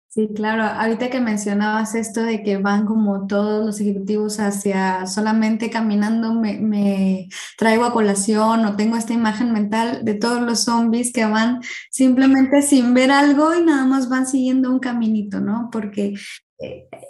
Sí, 0.08 0.30
claro. 0.34 0.64
Ahorita 0.64 1.10
que 1.10 1.20
mencionabas 1.20 1.96
esto 1.96 2.22
de 2.24 2.42
que 2.42 2.58
van 2.58 2.86
como 2.86 3.28
todos 3.28 3.66
los 3.66 3.80
ejecutivos 3.82 4.40
hacia 4.40 5.06
solamente 5.06 5.70
caminando, 5.70 6.34
me, 6.34 7.28
traigo 7.58 7.84
a 7.84 7.94
colación 7.94 8.66
o 8.66 8.76
tengo 8.78 8.96
esta 8.96 9.14
imagen 9.14 9.52
mental 9.52 10.04
de 10.06 10.14
todos 10.14 10.42
los 10.42 10.64
zombies 10.64 11.12
que 11.14 11.26
van 11.26 11.62
simplemente 11.90 12.62
sin 12.62 12.94
ver 12.94 13.12
algo 13.12 13.54
y 13.54 13.64
nada 13.64 13.86
más 13.86 14.08
van 14.10 14.28
siguiendo 14.28 14.72
un 14.72 14.80
caminito, 14.80 15.42
¿no? 15.42 15.70
Porque 15.72 16.14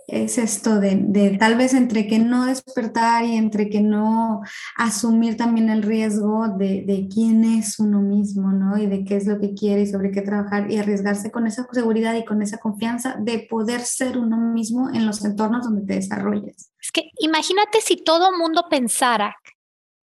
es 0.07 0.37
esto 0.37 0.79
de, 0.79 1.37
tal 1.39 1.55
vez 1.55 1.73
entre 1.73 2.07
que 2.07 2.19
no 2.19 2.45
despertar 2.45 3.25
y 3.25 3.35
entre 3.35 3.69
que 3.69 3.81
no 3.81 4.41
asumir 4.75 5.37
también 5.37 5.69
el 5.69 5.83
riesgo 5.83 6.47
de, 6.49 7.07
quién 7.11 7.45
es 7.45 7.79
uno 7.79 8.01
mismo, 8.01 8.51
¿no? 8.51 8.77
Y 8.77 8.87
de 8.87 9.05
qué 9.05 9.15
es 9.15 9.25
lo 9.25 9.39
que 9.39 9.53
quiere 9.53 9.81
y 9.81 9.87
sobre 9.87 10.11
qué 10.11 10.21
trabajar 10.21 10.69
y 10.69 10.77
arriesgarse 10.77 11.31
con 11.31 11.47
esa 11.47 11.67
seguridad 11.71 12.13
y 12.15 12.25
con 12.25 12.41
esa 12.41 12.57
confianza 12.57 13.15
de 13.19 13.47
poder 13.49 13.81
ser 13.81 14.17
uno 14.17 14.37
mismo 14.37 14.89
en 14.89 15.05
los 15.05 15.23
entornos 15.23 15.63
donde 15.63 15.85
te 15.85 15.95
desarrolles. 15.95 16.71
Es 16.81 16.91
que 16.91 17.11
imagínate 17.19 17.79
si 17.81 17.97
todo 17.97 18.37
mundo 18.37 18.65
pensara, 18.69 19.37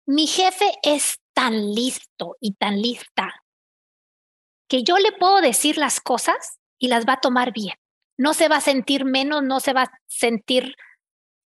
mi 0.05 0.25
jefe 0.25 0.65
es 0.83 1.19
tan 1.33 1.73
listo 1.73 2.37
y 2.39 2.53
tan 2.53 2.81
lista 2.81 3.33
que 4.67 4.83
yo 4.83 4.97
le 4.97 5.11
puedo 5.11 5.41
decir 5.41 5.77
las 5.77 5.99
cosas 5.99 6.59
y 6.79 6.87
las 6.87 7.05
va 7.05 7.13
a 7.13 7.21
tomar 7.21 7.53
bien 7.53 7.75
no 8.21 8.35
se 8.35 8.47
va 8.47 8.57
a 8.57 8.61
sentir 8.61 9.03
menos, 9.03 9.41
no 9.41 9.59
se 9.59 9.73
va 9.73 9.81
a 9.81 9.99
sentir 10.05 10.75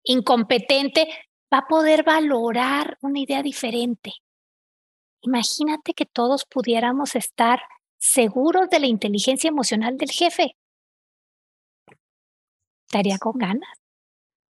incompetente, 0.04 1.08
va 1.52 1.60
a 1.60 1.68
poder 1.68 2.04
valorar 2.04 2.98
una 3.02 3.20
idea 3.20 3.42
diferente. 3.42 4.12
Imagínate 5.22 5.94
que 5.94 6.06
todos 6.06 6.44
pudiéramos 6.44 7.16
estar 7.16 7.62
seguros 7.98 8.70
de 8.70 8.82
la 8.82 8.88
inteligencia 8.88 9.48
emocional 9.48 9.96
del 9.96 10.12
jefe. 10.12 10.58
Estaría 12.88 13.20
con 13.20 13.38
ganas. 13.38 13.70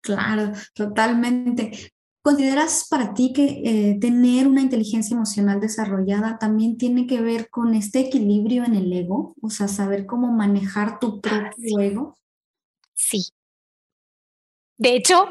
Claro, 0.01 0.53
totalmente. 0.73 1.93
¿Consideras 2.25 2.87
para 2.89 3.13
ti 3.13 3.35
que 3.35 3.61
eh, 3.67 3.99
tener 4.01 4.49
una 4.49 4.63
inteligencia 4.63 5.15
emocional 5.15 5.61
desarrollada 5.61 6.39
también 6.39 6.79
tiene 6.79 7.07
que 7.07 7.21
ver 7.21 7.51
con 7.51 7.75
este 7.75 8.01
equilibrio 8.01 8.65
en 8.65 8.75
el 8.75 8.91
ego? 8.91 9.35
O 9.43 9.51
sea, 9.51 9.69
saber 9.69 10.07
cómo 10.07 10.33
manejar 10.33 10.99
tu 10.99 11.21
propio 11.21 11.81
ego. 11.81 12.17
Sí. 12.95 13.29
De 14.79 14.97
hecho, 14.97 15.27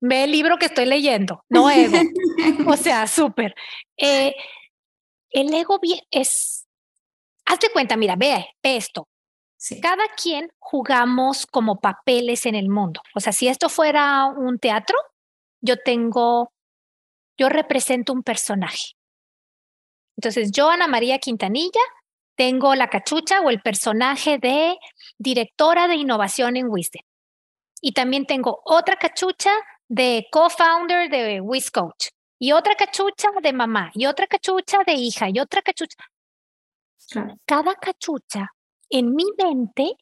ve 0.00 0.22
el 0.22 0.30
libro 0.30 0.58
que 0.58 0.66
estoy 0.66 0.86
leyendo, 0.86 1.42
no 1.48 1.68
ego. 1.68 1.98
o 2.68 2.76
sea, 2.76 3.08
súper. 3.08 3.56
Eh, 3.96 4.32
el 5.30 5.52
ego 5.52 5.80
es, 6.12 6.68
hazte 7.46 7.66
cuenta, 7.72 7.96
mira, 7.96 8.14
ve, 8.14 8.46
ve 8.62 8.76
esto. 8.76 9.08
Cada 9.82 10.04
quien 10.16 10.50
jugamos 10.58 11.46
como 11.46 11.80
papeles 11.80 12.46
en 12.46 12.54
el 12.54 12.68
mundo. 12.68 13.00
O 13.14 13.20
sea, 13.20 13.32
si 13.32 13.48
esto 13.48 13.68
fuera 13.68 14.26
un 14.26 14.58
teatro, 14.58 14.96
yo 15.60 15.76
tengo, 15.76 16.52
yo 17.36 17.48
represento 17.48 18.12
un 18.12 18.22
personaje. 18.22 18.94
Entonces, 20.16 20.52
yo, 20.52 20.70
Ana 20.70 20.86
María 20.86 21.18
Quintanilla, 21.18 21.80
tengo 22.36 22.74
la 22.76 22.88
cachucha 22.88 23.40
o 23.40 23.50
el 23.50 23.60
personaje 23.60 24.38
de 24.38 24.78
directora 25.18 25.88
de 25.88 25.96
innovación 25.96 26.56
en 26.56 26.68
Wisdom. 26.68 27.02
Y 27.80 27.92
también 27.92 28.26
tengo 28.26 28.60
otra 28.64 28.96
cachucha 28.96 29.50
de 29.88 30.28
co-founder 30.30 31.10
de 31.10 31.40
WizCoach. 31.40 32.10
y 32.40 32.52
otra 32.52 32.76
cachucha 32.76 33.30
de 33.42 33.52
mamá, 33.52 33.90
y 33.94 34.06
otra 34.06 34.28
cachucha 34.28 34.78
de 34.86 34.92
hija, 34.92 35.28
y 35.28 35.40
otra 35.40 35.60
cachucha. 35.62 35.96
Cada 37.44 37.74
cachucha 37.74 38.52
en 38.90 39.14
mi 39.14 39.24
mente 39.36 39.96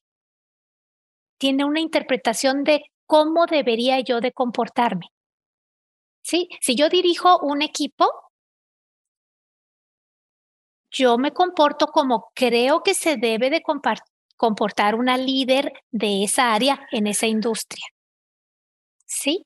tiene 1.38 1.64
una 1.64 1.80
interpretación 1.80 2.64
de 2.64 2.84
cómo 3.06 3.46
debería 3.46 4.00
yo 4.00 4.20
de 4.20 4.32
comportarme. 4.32 5.06
¿Sí? 6.22 6.48
Si 6.60 6.74
yo 6.74 6.88
dirijo 6.88 7.38
un 7.38 7.62
equipo, 7.62 8.06
yo 10.90 11.18
me 11.18 11.32
comporto 11.32 11.88
como 11.88 12.30
creo 12.34 12.82
que 12.82 12.94
se 12.94 13.16
debe 13.16 13.50
de 13.50 13.62
comportar 14.36 14.94
una 14.94 15.16
líder 15.18 15.72
de 15.90 16.24
esa 16.24 16.52
área 16.54 16.86
en 16.90 17.06
esa 17.06 17.26
industria. 17.26 17.84
¿Sí? 19.06 19.44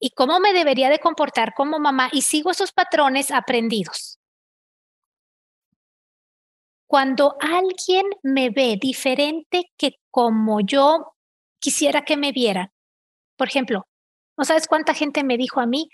¿Y 0.00 0.10
cómo 0.10 0.38
me 0.40 0.52
debería 0.52 0.88
de 0.88 1.00
comportar 1.00 1.54
como 1.54 1.78
mamá? 1.78 2.08
Y 2.12 2.22
sigo 2.22 2.50
esos 2.52 2.72
patrones 2.72 3.30
aprendidos. 3.30 4.17
Cuando 6.88 7.36
alguien 7.40 8.06
me 8.22 8.48
ve 8.48 8.78
diferente 8.80 9.70
que 9.76 10.00
como 10.10 10.60
yo 10.60 11.14
quisiera 11.60 12.02
que 12.06 12.16
me 12.16 12.32
vieran, 12.32 12.72
por 13.36 13.46
ejemplo, 13.46 13.86
¿no 14.38 14.44
sabes 14.44 14.66
cuánta 14.66 14.94
gente 14.94 15.22
me 15.22 15.36
dijo 15.36 15.60
a 15.60 15.66
mí, 15.66 15.90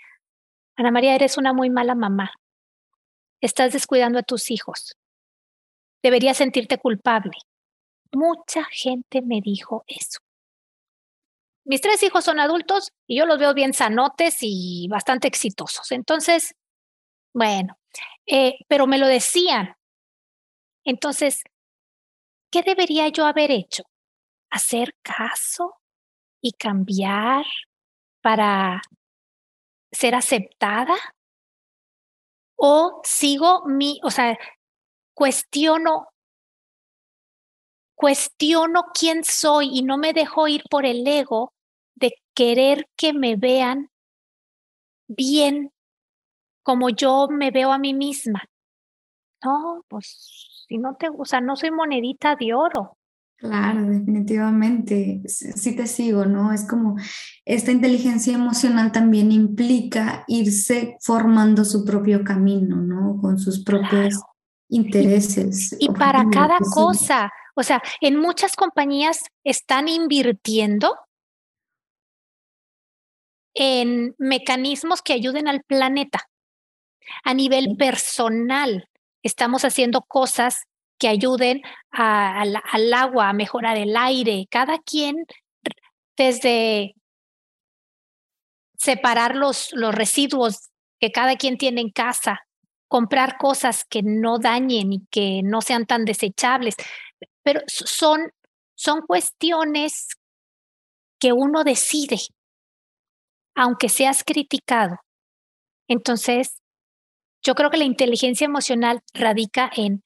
Ana 0.77 0.91
María, 0.91 1.13
eres 1.13 1.37
una 1.37 1.51
muy 1.51 1.69
mala 1.69 1.95
mamá? 1.95 2.31
Estás 3.41 3.73
descuidando 3.73 4.19
a 4.19 4.23
tus 4.23 4.49
hijos. 4.49 4.95
Deberías 6.01 6.37
sentirte 6.37 6.77
culpable. 6.77 7.37
Mucha 8.13 8.63
gente 8.63 9.21
me 9.21 9.41
dijo 9.41 9.83
eso. 9.87 10.19
Mis 11.65 11.81
tres 11.81 12.01
hijos 12.03 12.23
son 12.23 12.39
adultos 12.39 12.93
y 13.05 13.17
yo 13.17 13.25
los 13.25 13.37
veo 13.37 13.53
bien 13.53 13.73
sanotes 13.73 14.37
y 14.39 14.87
bastante 14.89 15.27
exitosos. 15.27 15.91
Entonces, 15.91 16.55
bueno, 17.33 17.77
eh, 18.27 18.59
pero 18.69 18.87
me 18.87 18.97
lo 18.97 19.07
decían. 19.07 19.75
Entonces, 20.85 21.43
¿qué 22.51 22.63
debería 22.63 23.07
yo 23.09 23.25
haber 23.25 23.51
hecho? 23.51 23.83
¿Hacer 24.51 24.95
caso 25.03 25.75
y 26.41 26.53
cambiar 26.53 27.45
para 28.21 28.81
ser 29.91 30.13
aceptada? 30.15 30.95
o 32.57 33.01
sigo 33.03 33.63
mi, 33.65 33.99
o 34.03 34.09
sea, 34.11 34.37
cuestiono, 35.15 36.07
cuestiono 37.95 38.85
quién 38.93 39.23
soy 39.23 39.69
y 39.77 39.83
no 39.83 39.97
me 39.97 40.13
dejo 40.13 40.47
ir 40.47 40.63
por 40.69 40.85
el 40.85 41.05
ego 41.07 41.53
de 41.95 42.13
querer 42.33 42.87
que 42.97 43.13
me 43.13 43.35
vean 43.35 43.89
bien 45.07 45.71
como 46.63 46.89
yo 46.89 47.27
me 47.29 47.51
veo 47.51 47.71
a 47.71 47.77
mí 47.79 47.93
misma. 47.93 48.43
No, 49.43 49.83
pues 49.87 50.54
si 50.67 50.77
no 50.77 50.95
te, 50.95 51.07
o 51.09 51.25
sea, 51.25 51.41
no 51.41 51.55
soy 51.55 51.71
monedita 51.71 52.35
de 52.35 52.53
oro. 52.53 52.97
Claro, 53.37 53.85
definitivamente, 53.85 55.21
sí 55.27 55.75
te 55.75 55.87
sigo, 55.87 56.25
¿no? 56.25 56.53
Es 56.53 56.65
como 56.65 56.95
esta 57.43 57.71
inteligencia 57.71 58.33
emocional 58.33 58.93
también 58.93 59.31
implica 59.31 60.23
irse 60.27 60.95
formando 61.01 61.65
su 61.65 61.83
propio 61.83 62.23
camino, 62.23 62.77
¿no? 62.77 63.19
Con 63.21 63.37
sus 63.37 63.61
propios 63.63 64.21
intereses. 64.69 65.75
Y, 65.79 65.89
para 65.89 66.23
cada 66.31 66.57
cosa, 66.73 67.29
o 67.55 67.63
sea, 67.63 67.83
en 67.99 68.17
muchas 68.17 68.55
compañías 68.55 69.25
están 69.43 69.89
invirtiendo 69.89 70.95
en 73.53 74.15
mecanismos 74.17 75.01
que 75.01 75.13
ayuden 75.13 75.47
al 75.47 75.61
planeta. 75.63 76.29
A 77.23 77.33
nivel 77.33 77.75
personal, 77.77 78.87
estamos 79.25 79.65
haciendo 79.65 80.01
cosas 80.03 80.63
que 80.99 81.07
ayuden 81.07 81.61
al 81.91 82.93
agua, 82.93 83.29
a 83.29 83.33
mejorar 83.33 83.75
el 83.75 83.97
aire. 83.97 84.47
Cada 84.49 84.77
quien, 84.77 85.25
desde 86.15 86.93
separar 88.77 89.35
los, 89.35 89.71
los 89.73 89.93
residuos 89.93 90.69
que 90.99 91.11
cada 91.11 91.35
quien 91.35 91.57
tiene 91.57 91.81
en 91.81 91.89
casa, 91.89 92.41
comprar 92.87 93.37
cosas 93.37 93.83
que 93.83 94.01
no 94.03 94.37
dañen 94.37 94.93
y 94.93 95.05
que 95.09 95.41
no 95.43 95.61
sean 95.61 95.85
tan 95.85 96.05
desechables. 96.05 96.75
Pero 97.43 97.61
son, 97.67 98.31
son 98.75 99.01
cuestiones 99.01 100.09
que 101.19 101.33
uno 101.33 101.63
decide, 101.63 102.19
aunque 103.55 103.89
seas 103.89 104.23
criticado. 104.23 104.97
Entonces, 105.87 106.61
yo 107.45 107.55
creo 107.55 107.69
que 107.69 107.77
la 107.77 107.85
inteligencia 107.85 108.45
emocional 108.45 109.01
radica 109.13 109.71
en 109.73 110.03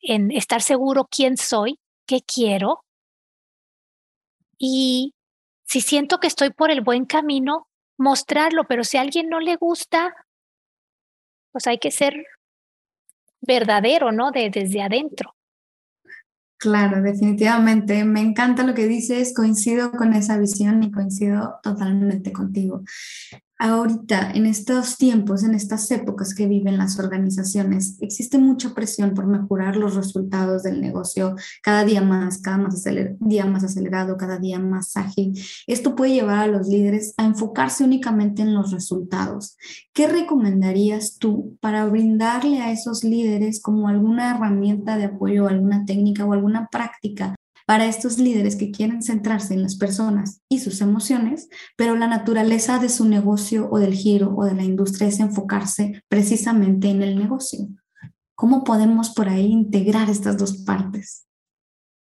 en 0.00 0.30
estar 0.30 0.62
seguro 0.62 1.08
quién 1.10 1.36
soy, 1.36 1.78
qué 2.06 2.20
quiero. 2.22 2.84
Y 4.58 5.14
si 5.64 5.80
siento 5.80 6.18
que 6.18 6.26
estoy 6.26 6.50
por 6.50 6.70
el 6.70 6.80
buen 6.80 7.04
camino, 7.04 7.68
mostrarlo, 7.98 8.64
pero 8.68 8.84
si 8.84 8.96
a 8.96 9.02
alguien 9.02 9.28
no 9.28 9.40
le 9.40 9.56
gusta, 9.56 10.14
pues 11.52 11.66
hay 11.66 11.78
que 11.78 11.90
ser 11.90 12.14
verdadero, 13.40 14.12
¿no? 14.12 14.30
De, 14.30 14.50
desde 14.50 14.82
adentro. 14.82 15.34
Claro, 16.56 17.02
definitivamente. 17.02 18.04
Me 18.04 18.20
encanta 18.20 18.64
lo 18.64 18.74
que 18.74 18.86
dices, 18.86 19.32
coincido 19.32 19.92
con 19.92 20.12
esa 20.12 20.38
visión 20.38 20.82
y 20.82 20.90
coincido 20.90 21.60
totalmente 21.62 22.32
contigo 22.32 22.82
ahorita, 23.58 24.30
en 24.32 24.46
estos 24.46 24.96
tiempos, 24.96 25.42
en 25.42 25.54
estas 25.54 25.90
épocas 25.90 26.34
que 26.34 26.46
viven 26.46 26.78
las 26.78 26.98
organizaciones, 26.98 27.96
existe 28.00 28.38
mucha 28.38 28.74
presión 28.74 29.14
por 29.14 29.26
mejorar 29.26 29.76
los 29.76 29.94
resultados 29.94 30.62
del 30.62 30.80
negocio 30.80 31.34
cada 31.62 31.84
día 31.84 32.00
más, 32.00 32.38
cada 32.38 32.58
más 32.58 32.84
día 33.20 33.46
más 33.46 33.64
acelerado, 33.64 34.16
cada 34.16 34.38
día 34.38 34.58
más 34.58 34.96
ágil. 34.96 35.38
Esto 35.66 35.96
puede 35.96 36.12
llevar 36.12 36.38
a 36.38 36.46
los 36.46 36.68
líderes 36.68 37.14
a 37.16 37.24
enfocarse 37.24 37.84
únicamente 37.84 38.42
en 38.42 38.54
los 38.54 38.70
resultados. 38.70 39.56
¿Qué 39.92 40.06
recomendarías 40.06 41.18
tú 41.18 41.56
para 41.60 41.84
brindarle 41.86 42.60
a 42.60 42.70
esos 42.70 43.02
líderes 43.04 43.60
como 43.60 43.88
alguna 43.88 44.34
herramienta 44.34 44.96
de 44.96 45.06
apoyo, 45.06 45.48
alguna 45.48 45.84
técnica 45.84 46.24
o 46.24 46.32
alguna 46.32 46.68
práctica 46.70 47.34
para 47.68 47.84
estos 47.84 48.16
líderes 48.16 48.56
que 48.56 48.70
quieren 48.70 49.02
centrarse 49.02 49.52
en 49.52 49.62
las 49.62 49.76
personas 49.76 50.40
y 50.48 50.60
sus 50.60 50.80
emociones, 50.80 51.50
pero 51.76 51.96
la 51.96 52.06
naturaleza 52.06 52.78
de 52.78 52.88
su 52.88 53.06
negocio 53.06 53.68
o 53.70 53.78
del 53.78 53.92
giro 53.92 54.34
o 54.34 54.46
de 54.46 54.54
la 54.54 54.64
industria 54.64 55.06
es 55.06 55.20
enfocarse 55.20 56.02
precisamente 56.08 56.88
en 56.88 57.02
el 57.02 57.18
negocio. 57.18 57.68
¿Cómo 58.34 58.64
podemos 58.64 59.10
por 59.10 59.28
ahí 59.28 59.44
integrar 59.44 60.08
estas 60.08 60.38
dos 60.38 60.64
partes? 60.64 61.26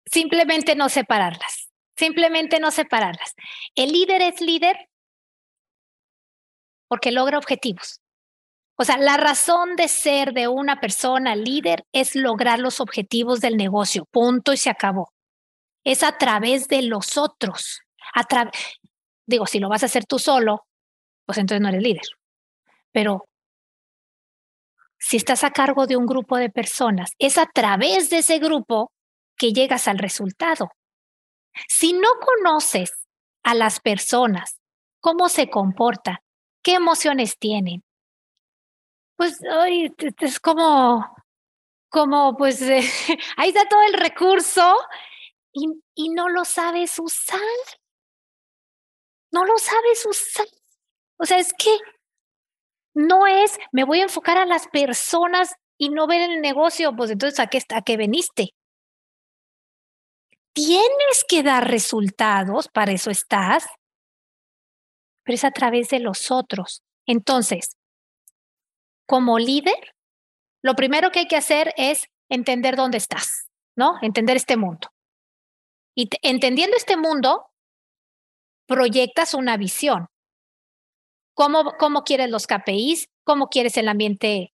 Simplemente 0.05 0.75
no 0.75 0.89
separarlas, 0.89 1.71
simplemente 1.97 2.59
no 2.59 2.73
separarlas. 2.73 3.33
El 3.77 3.93
líder 3.93 4.21
es 4.21 4.41
líder 4.41 4.89
porque 6.89 7.13
logra 7.13 7.39
objetivos. 7.39 8.01
O 8.77 8.83
sea, 8.83 8.99
la 8.99 9.17
razón 9.17 9.77
de 9.77 9.87
ser 9.87 10.33
de 10.33 10.49
una 10.49 10.81
persona 10.81 11.37
líder 11.37 11.87
es 11.93 12.17
lograr 12.17 12.59
los 12.59 12.81
objetivos 12.81 13.41
del 13.41 13.57
negocio, 13.57 14.07
punto 14.07 14.53
y 14.53 14.57
se 14.57 14.69
acabó 14.69 15.12
es 15.85 16.03
a 16.03 16.17
través 16.19 16.69
de 16.69 16.83
los 16.83 17.17
otros. 17.17 17.81
A 18.15 18.25
Digo, 19.27 19.47
si 19.47 19.59
lo 19.59 19.69
vas 19.69 19.83
a 19.83 19.87
hacer 19.87 20.05
tú 20.05 20.19
solo, 20.19 20.67
pues 21.27 21.39
entonces 21.39 21.63
no 21.63 21.69
eres 21.69 21.83
líder. 21.83 22.07
Pero 22.93 23.29
si 24.99 25.17
estás 25.17 25.45
a 25.45 25.51
cargo 25.51 25.87
de 25.87 25.97
un 25.97 26.07
grupo 26.07 26.37
de 26.37 26.51
personas, 26.51 27.13
es 27.19 27.39
a 27.39 27.47
través 27.47 28.11
de 28.11 28.19
ese 28.19 28.39
grupo 28.39 28.93
que 29.37 29.53
llegas 29.53 29.89
al 29.89 29.99
resultado. 29.99 30.71
Si 31.69 31.93
no 31.93 32.09
conoces 32.21 32.93
a 33.43 33.55
las 33.55 33.81
personas, 33.81 34.59
cómo 35.01 35.29
se 35.29 35.51
comportan, 35.51 36.19
qué 36.63 36.75
emociones 36.75 37.39
tienen, 37.39 37.83
pues 39.17 39.41
es 40.21 40.41
como, 40.41 41.15
como, 41.89 42.37
pues 42.37 42.63
ahí 43.37 43.49
está 43.49 43.69
todo 43.69 43.83
el 43.83 43.95
recurso 43.95 44.77
y, 45.53 46.09
no 46.11 46.29
lo 46.29 46.45
sabes 46.45 46.99
usar. 46.99 47.41
No 49.31 49.45
lo 49.45 49.59
sabes 49.59 50.07
usar. 50.07 50.47
O 51.19 51.25
sea, 51.25 51.39
es 51.39 51.53
que 51.53 51.79
no 52.95 53.27
es, 53.27 53.59
me 53.73 53.85
voy 53.85 54.01
a 54.01 54.05
enfocar 54.05 54.39
a 54.39 54.47
las 54.47 54.69
personas 54.69 55.55
y 55.79 55.89
no 55.89 56.07
ver 56.07 56.31
el 56.31 56.41
negocio, 56.41 56.95
pues 56.95 57.11
entonces 57.11 57.41
a 57.41 57.47
qué, 57.47 57.61
a 57.71 57.83
qué 57.83 57.97
veniste. 57.97 58.51
Tienes 60.55 61.25
que 61.27 61.43
dar 61.43 61.71
resultados, 61.71 62.69
para 62.69 62.93
eso 62.93 63.11
estás, 63.11 63.67
pero 65.25 65.35
es 65.35 65.45
a 65.45 65.51
través 65.51 65.89
de 65.89 66.01
los 66.01 66.31
otros. 66.31 66.83
Entonces, 67.07 67.77
como 69.07 69.39
líder, 69.39 69.95
lo 70.63 70.75
primero 70.75 71.11
que 71.11 71.21
hay 71.21 71.29
que 71.29 71.37
hacer 71.37 71.73
es 71.77 72.07
entender 72.29 72.77
dónde 72.77 72.99
estás, 72.99 73.49
¿no? 73.77 73.95
Entender 74.03 74.37
este 74.37 74.57
mundo. 74.57 74.89
Y 75.95 76.09
entendiendo 76.23 76.77
este 76.77 76.97
mundo, 76.97 77.47
proyectas 78.67 79.35
una 79.35 79.57
visión. 79.57 80.07
cómo, 81.35 81.75
cómo 81.79 82.05
quieres 82.05 82.31
los 82.31 82.47
KPIs, 82.47 83.09
cómo 83.25 83.49
quieres 83.49 83.77
el 83.77 83.89
ambiente 83.89 84.53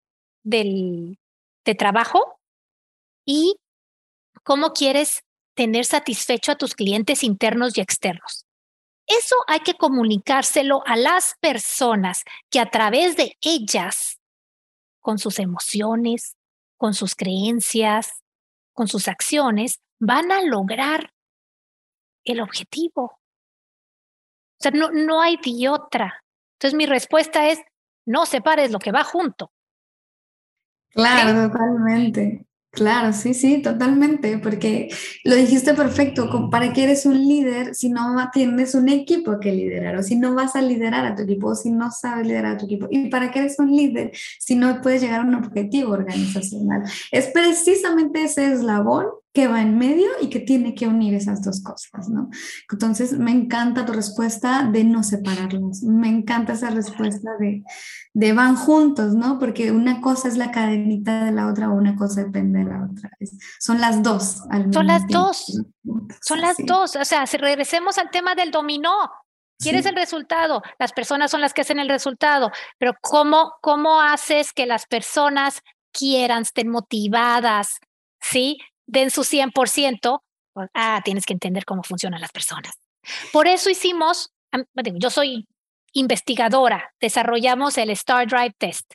del, 0.44 1.18
de 1.66 1.76
trabajo 1.76 2.40
y 3.26 3.56
cómo 4.44 4.74
quieres 4.74 5.24
tener 5.56 5.86
satisfecho 5.86 6.52
a 6.52 6.58
tus 6.58 6.74
clientes 6.76 7.24
internos 7.24 7.78
y 7.78 7.82
externos. 7.82 8.46
Eso 9.06 9.36
hay 9.48 9.60
que 9.60 9.76
comunicárselo 9.76 10.82
a 10.86 10.96
las 10.96 11.36
personas 11.40 12.24
que 12.50 12.60
a 12.60 12.70
través 12.70 13.16
de 13.18 13.38
ellas, 13.42 14.20
con 15.00 15.20
sus 15.20 15.40
emociones, 15.40 16.36
con 16.78 16.94
sus 16.94 17.16
creencias, 17.16 18.24
con 18.74 18.88
sus 18.88 19.08
acciones, 19.08 19.80
van 20.00 20.32
a 20.32 20.42
lograr 20.42 21.13
el 22.24 22.42
objetivo. 22.42 23.04
O 23.04 24.60
sea, 24.60 24.72
no, 24.72 24.92
no 24.92 25.22
hay 25.22 25.38
de 25.38 25.70
otra. 25.70 26.24
Entonces 26.54 26.78
mi 26.78 26.86
respuesta 26.86 27.50
es, 27.50 27.60
no 28.06 28.26
separes 28.26 28.72
lo 28.72 28.80
que 28.80 28.92
va 28.92 29.04
junto. 29.04 29.52
Claro, 30.92 31.50
totalmente. 31.50 32.46
Claro, 32.74 33.14
sí, 33.14 33.36
sí, 33.36 33.62
totalmente, 33.62 34.40
porque 34.40 34.90
lo 35.26 35.36
dijiste 35.36 35.76
perfecto, 35.76 36.50
¿para 36.50 36.74
qué 36.74 36.86
eres 36.86 37.06
un 37.06 37.20
líder 37.20 37.76
si 37.76 37.90
no 37.90 38.16
tienes 38.34 38.74
un 38.74 38.90
equipo 38.90 39.40
que 39.40 39.52
liderar 39.52 39.96
o 39.96 40.02
si 40.02 40.16
no 40.16 40.34
vas 40.34 40.56
a 40.56 40.62
liderar 40.64 41.06
a 41.06 41.14
tu 41.14 41.22
equipo 41.22 41.50
o 41.50 41.56
si 41.56 41.70
no 41.70 41.92
sabes 41.92 42.26
liderar 42.26 42.56
a 42.56 42.58
tu 42.58 42.66
equipo? 42.66 42.88
¿Y 42.90 43.10
para 43.10 43.30
qué 43.30 43.40
eres 43.40 43.60
un 43.60 43.76
líder 43.76 44.12
si 44.40 44.56
no 44.56 44.82
puedes 44.82 45.04
llegar 45.04 45.20
a 45.20 45.24
un 45.24 45.36
objetivo 45.36 45.92
organizacional? 45.92 46.82
Es 47.12 47.28
precisamente 47.28 48.24
ese 48.24 48.52
eslabón 48.52 49.06
que 49.34 49.48
va 49.48 49.62
en 49.62 49.80
medio 49.80 50.08
y 50.22 50.30
que 50.30 50.40
tiene 50.40 50.76
que 50.76 50.88
unir 50.88 51.16
esas 51.16 51.44
dos 51.44 51.62
cosas, 51.64 52.08
¿no? 52.08 52.30
Entonces, 52.72 53.18
me 53.18 53.32
encanta 53.32 53.84
tu 53.84 53.92
respuesta 53.92 54.70
de 54.72 54.84
no 54.84 55.02
separarlos, 55.02 55.82
me 55.82 56.08
encanta 56.08 56.54
esa 56.54 56.70
respuesta 56.70 57.32
de, 57.40 57.64
de 58.14 58.34
van 58.34 58.56
juntos, 58.56 59.16
¿no? 59.16 59.40
Porque 59.40 59.72
una 59.72 60.02
cosa 60.02 60.28
es 60.28 60.38
la 60.38 60.52
cadenita 60.52 61.26
de 61.26 61.32
la 61.32 61.48
otra 61.48 61.72
o 61.72 61.74
una 61.74 61.96
cosa 61.96 62.24
depende 62.24 62.60
de 62.60 62.66
la 62.66 62.88
otra. 62.92 63.10
son 63.60 63.82
las 63.82 64.04
dos. 64.04 64.44
son 64.72 64.86
las 64.86 65.08
dos. 65.08 65.62
Son 66.22 66.40
las 66.40 66.58
dos. 66.58 66.96
O 66.96 67.04
sea, 67.04 67.26
si 67.26 67.38
regresemos 67.38 67.98
al 67.98 68.12
tema 68.12 68.36
del 68.36 68.52
dominó, 68.52 69.10
¿Quieres 69.60 69.86
el 69.86 69.96
resultado? 69.96 70.62
Las 70.78 70.92
personas 70.92 71.32
son 71.32 71.40
las 71.40 71.54
que 71.54 71.62
hacen 71.62 71.80
el 71.80 71.88
resultado, 71.88 72.52
pero 72.80 72.96
¿cómo, 73.00 73.54
cómo 73.62 74.02
haces 74.02 74.52
que 74.52 74.66
las 74.66 74.86
personas 74.86 75.62
quieran, 75.94 76.42
estén 76.42 76.68
motivadas, 76.68 77.78
¿sí? 78.20 78.58
Den 78.86 79.10
su 79.12 79.24
100%, 79.24 80.24
pues, 80.54 80.70
ah, 80.74 81.02
tienes 81.04 81.26
que 81.26 81.34
entender 81.34 81.66
cómo 81.66 81.84
funcionan 81.84 82.22
las 82.22 82.32
personas. 82.32 82.74
Por 83.32 83.48
eso 83.48 83.70
hicimos, 83.70 84.34
yo 84.96 85.10
soy 85.10 85.48
investigadora, 85.94 86.94
desarrollamos 87.00 87.78
el 87.78 87.90
Star 87.92 88.28
Drive 88.28 88.56
Test. 88.58 88.94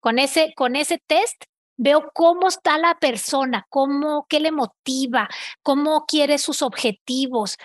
Con 0.00 0.18
ese, 0.18 0.52
con 0.54 0.76
ese 0.76 0.98
test 1.06 1.44
veo 1.76 2.10
cómo 2.14 2.48
está 2.48 2.78
la 2.78 2.96
persona, 2.98 3.66
cómo, 3.68 4.26
qué 4.28 4.40
le 4.40 4.52
motiva, 4.52 5.28
cómo 5.62 6.06
quiere 6.06 6.38
sus 6.38 6.62
objetivos, 6.62 7.56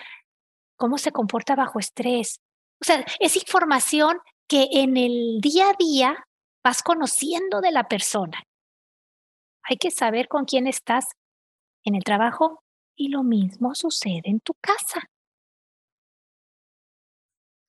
cómo 0.76 0.98
se 0.98 1.12
comporta 1.12 1.54
bajo 1.54 1.78
estrés. 1.78 2.40
O 2.80 2.84
sea, 2.84 3.04
es 3.20 3.36
información 3.36 4.18
que 4.48 4.68
en 4.72 4.96
el 4.96 5.40
día 5.40 5.70
a 5.70 5.76
día 5.78 6.26
vas 6.64 6.82
conociendo 6.82 7.60
de 7.60 7.70
la 7.70 7.88
persona. 7.88 8.42
Hay 9.62 9.76
que 9.76 9.90
saber 9.90 10.26
con 10.28 10.44
quién 10.44 10.66
estás 10.66 11.06
en 11.84 11.94
el 11.94 12.04
trabajo 12.04 12.62
y 12.96 13.08
lo 13.08 13.22
mismo 13.22 13.74
sucede 13.74 14.22
en 14.24 14.40
tu 14.40 14.54
casa. 14.60 15.08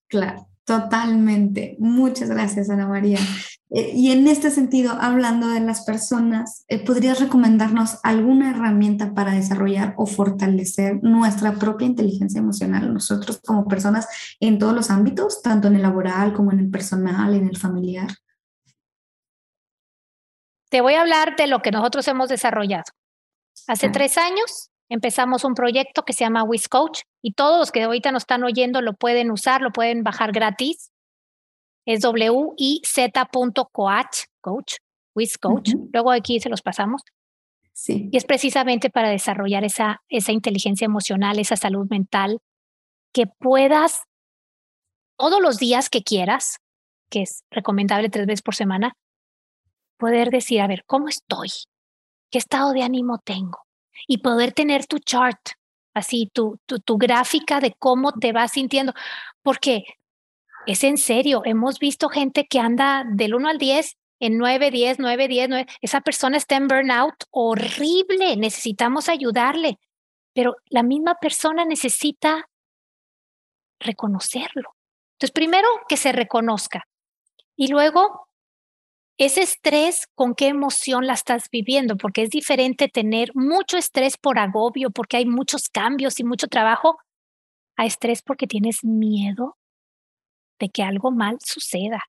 Claro, 0.08 0.48
totalmente. 0.64 1.76
Muchas 1.80 2.30
gracias, 2.30 2.70
Ana 2.70 2.88
María. 2.88 3.18
Eh, 3.72 3.94
y 3.96 4.12
en 4.12 4.28
este 4.28 4.52
sentido, 4.52 4.96
hablando 5.02 5.48
de 5.48 5.60
las 5.60 5.84
personas, 5.84 6.66
eh, 6.68 6.86
¿podrías 6.86 7.20
recomendarnos 7.20 7.98
alguna 8.04 8.52
herramienta 8.52 9.16
para 9.16 9.34
desarrollar 9.34 9.96
o 9.98 10.06
fortalecer 10.06 11.00
nuestra 11.02 11.54
propia 11.54 11.88
inteligencia 11.88 12.40
emocional, 12.40 12.94
nosotros 12.94 13.42
como 13.44 13.68
personas 13.68 14.08
en 14.40 14.60
todos 14.60 14.76
los 14.76 14.92
ámbitos, 14.92 15.42
tanto 15.42 15.68
en 15.68 15.78
el 15.78 15.82
laboral 15.82 16.34
como 16.34 16.52
en 16.52 16.60
el 16.60 16.70
personal, 16.70 17.34
en 17.34 17.48
el 17.48 17.58
familiar? 17.58 18.10
Te 20.70 20.82
voy 20.82 20.94
a 20.94 21.02
hablar 21.02 21.36
de 21.36 21.48
lo 21.48 21.64
que 21.64 21.72
nosotros 21.72 22.08
hemos 22.08 22.30
desarrollado. 22.30 22.84
Hace 23.68 23.90
tres 23.90 24.18
años 24.18 24.70
empezamos 24.90 25.44
un 25.44 25.54
proyecto 25.56 26.04
que 26.04 26.14
se 26.14 26.24
llama 26.24 26.44
WizCoach 26.44 27.02
y 27.22 27.34
todos 27.34 27.60
los 27.60 27.72
que 27.72 27.84
ahorita 27.84 28.12
nos 28.12 28.24
están 28.24 28.44
oyendo 28.44 28.82
lo 28.82 28.94
pueden 28.94 29.32
usar, 29.32 29.62
lo 29.62 29.72
pueden 29.72 30.04
bajar 30.04 30.32
gratis. 30.32 30.92
Es 31.86 32.02
wiz.coach, 32.06 32.58
coach, 34.42 34.76
WizCoach. 35.16 35.74
Luego 35.92 36.12
aquí 36.12 36.40
se 36.40 36.50
los 36.50 36.62
pasamos. 36.62 37.02
Sí. 37.74 38.10
Y 38.12 38.18
es 38.18 38.26
precisamente 38.26 38.90
para 38.90 39.10
desarrollar 39.10 39.64
esa, 39.64 40.02
esa 40.10 40.32
inteligencia 40.32 40.86
emocional, 40.86 41.40
esa 41.40 41.56
salud 41.56 41.88
mental, 41.90 42.40
que 43.14 43.26
puedas 43.28 44.04
todos 45.18 45.42
los 45.42 45.58
días 45.58 45.90
que 45.90 46.04
quieras, 46.04 46.60
que 47.10 47.24
es 47.24 47.44
recomendable 47.50 48.10
tres 48.10 48.28
veces 48.28 48.42
por 48.42 48.56
semana, 48.56 48.94
poder 49.98 50.30
decir, 50.30 50.62
a 50.62 50.68
ver, 50.68 50.84
¿cómo 50.86 51.08
estoy? 51.08 51.50
Qué 52.34 52.40
estado 52.40 52.74
de 52.74 52.82
ánimo 52.82 53.20
tengo 53.20 53.60
y 54.08 54.18
poder 54.18 54.54
tener 54.54 54.88
tu 54.88 54.98
chart, 54.98 55.40
así 55.94 56.32
tu, 56.34 56.60
tu, 56.66 56.98
gráfica 56.98 57.60
de 57.60 57.76
cómo 57.78 58.12
te 58.14 58.32
vas 58.32 58.54
sintiendo, 58.54 58.92
porque 59.44 59.84
es 60.66 60.84
en 60.84 60.98
serio, 60.98 61.44
hemos 61.46 61.78
visto 61.78 62.10
gente 62.10 62.48
que 62.48 62.60
anda 62.60 63.06
del 63.08 63.36
1 63.36 63.50
al 63.50 63.60
10 63.60 63.98
en 64.20 64.38
9, 64.40 64.72
10, 64.72 64.98
9, 64.98 65.28
10, 65.28 65.50
9. 65.50 65.68
Esa 65.82 66.02
persona 66.02 66.38
está 66.38 66.56
en 66.56 66.68
burnout 66.68 67.14
horrible, 67.30 68.36
necesitamos 68.36 69.10
ayudarle, 69.10 69.78
pero 70.34 70.56
la 70.70 70.82
misma 70.82 71.16
persona 71.22 71.66
necesita 71.66 72.50
reconocerlo. 73.80 74.76
Entonces, 75.18 75.34
primero 75.34 75.68
que 75.88 75.98
se 75.98 76.12
reconozca 76.12 76.88
y 77.56 77.68
luego 77.68 78.28
ese 79.18 79.42
estrés, 79.42 80.08
¿con 80.16 80.34
qué 80.34 80.48
emoción 80.48 81.06
la 81.06 81.14
estás 81.14 81.50
viviendo? 81.52 81.98
Porque 81.98 82.24
es 82.24 82.30
diferente 82.30 82.88
tener 82.88 83.32
mucho 83.36 83.78
estrés 83.78 84.18
por 84.18 84.40
agobio, 84.40 84.90
porque 84.90 85.18
hay 85.18 85.26
muchos 85.26 85.70
cambios 85.70 86.20
y 86.20 86.24
mucho 86.24 86.48
trabajo, 86.48 86.98
a 87.78 87.86
estrés 87.86 88.22
porque 88.22 88.48
tienes 88.48 88.84
miedo 88.84 89.58
de 90.60 90.70
que 90.70 90.84
algo 90.84 91.12
mal 91.12 91.38
suceda, 91.44 92.04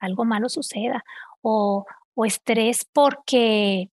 algo 0.00 0.24
malo 0.24 0.48
suceda, 0.48 1.04
o, 1.42 1.84
o 2.14 2.24
estrés 2.24 2.86
porque 2.92 3.90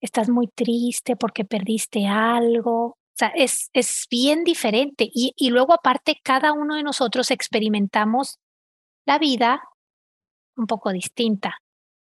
estás 0.00 0.28
muy 0.28 0.48
triste, 0.48 1.16
porque 1.16 1.44
perdiste 1.44 2.06
algo. 2.06 2.86
O 2.86 2.96
sea, 3.14 3.28
es, 3.28 3.70
bien 4.10 4.44
diferente. 4.44 5.10
Y 5.12 5.50
luego 5.50 5.74
aparte, 5.74 6.18
cada 6.22 6.52
uno 6.52 6.76
de 6.76 6.82
nosotros 6.82 7.30
experimentamos 7.30 8.38
la 9.06 9.18
vida 9.18 9.62
un 10.56 10.66
poco 10.66 10.92
distinta, 10.92 11.56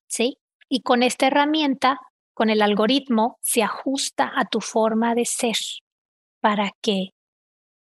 ¿sí? 0.09 0.39
Y 0.69 0.83
con 0.83 1.03
esta 1.03 1.27
herramienta, 1.27 2.01
con 2.35 2.51
el 2.51 2.63
algoritmo, 2.63 3.39
se 3.41 3.63
ajusta 3.63 4.33
a 4.35 4.45
tu 4.47 4.61
forma 4.61 5.15
de 5.15 5.25
ser 5.25 5.57
para 6.41 6.73
que 6.83 7.11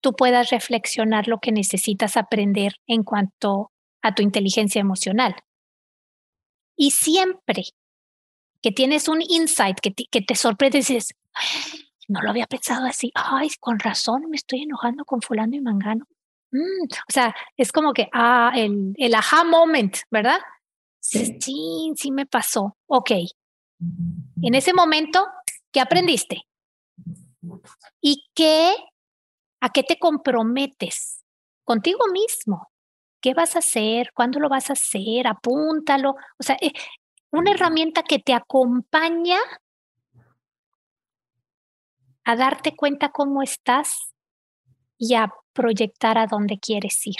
tú 0.02 0.14
puedas 0.14 0.50
reflexionar 0.50 1.28
lo 1.28 1.40
que 1.40 1.52
necesitas 1.52 2.18
aprender 2.18 2.74
en 2.88 3.04
cuanto 3.04 3.72
a 4.02 4.14
tu 4.14 4.22
inteligencia 4.22 4.82
emocional. 4.82 5.36
Y 6.76 6.92
siempre 6.92 7.64
que 8.62 8.72
tienes 8.72 9.08
un 9.08 9.22
insight 9.22 9.80
que 9.80 9.92
te, 9.92 10.06
que 10.06 10.22
te 10.22 10.36
sorprende, 10.36 10.80
dices, 10.80 11.14
no 12.08 12.22
lo 12.22 12.30
había 12.30 12.48
pensado 12.48 12.86
así, 12.86 13.12
ay, 13.16 13.50
con 13.60 13.80
razón 13.80 14.24
me 14.30 14.38
estoy 14.38 14.64
enojando 14.64 15.06
con 15.06 15.22
fulano 15.22 15.56
y 15.56 15.62
mangano. 15.62 16.06
Mm, 16.54 16.84
o 16.86 17.12
sea, 17.12 17.36
es 17.58 17.72
como 17.72 17.94
que, 17.94 18.10
ah, 18.14 18.52
el, 18.56 18.94
el 18.98 19.16
aha 19.16 19.44
moment, 19.44 19.98
¿verdad? 20.12 20.40
Sí. 21.00 21.38
sí, 21.42 21.94
sí 21.96 22.12
me 22.12 22.28
pasó. 22.28 22.78
Ok. 22.86 23.12
En 24.42 24.54
ese 24.54 24.72
momento, 24.72 25.26
¿qué 25.72 25.82
aprendiste? 25.82 26.44
¿Y 28.00 28.30
qué, 28.36 28.74
a 29.62 29.70
qué 29.70 29.82
te 29.84 29.98
comprometes 29.98 31.24
contigo 31.66 32.06
mismo? 32.14 32.70
¿Qué 33.20 33.34
vas 33.34 33.56
a 33.56 33.60
hacer? 33.60 34.12
¿Cuándo 34.14 34.40
lo 34.40 34.48
vas 34.48 34.70
a 34.70 34.74
hacer? 34.74 35.26
Apúntalo. 35.26 36.16
O 36.38 36.44
sea, 36.44 36.56
eh, 36.62 36.72
una 37.32 37.52
herramienta 37.52 38.04
que 38.04 38.20
te 38.20 38.34
acompaña 38.34 39.40
a 42.26 42.36
darte 42.36 42.76
cuenta 42.76 43.10
cómo 43.10 43.42
estás 43.42 44.14
y 44.98 45.16
a 45.16 45.34
proyectar 45.54 46.18
a 46.18 46.28
dónde 46.28 46.60
quieres 46.60 47.06
ir. 47.06 47.16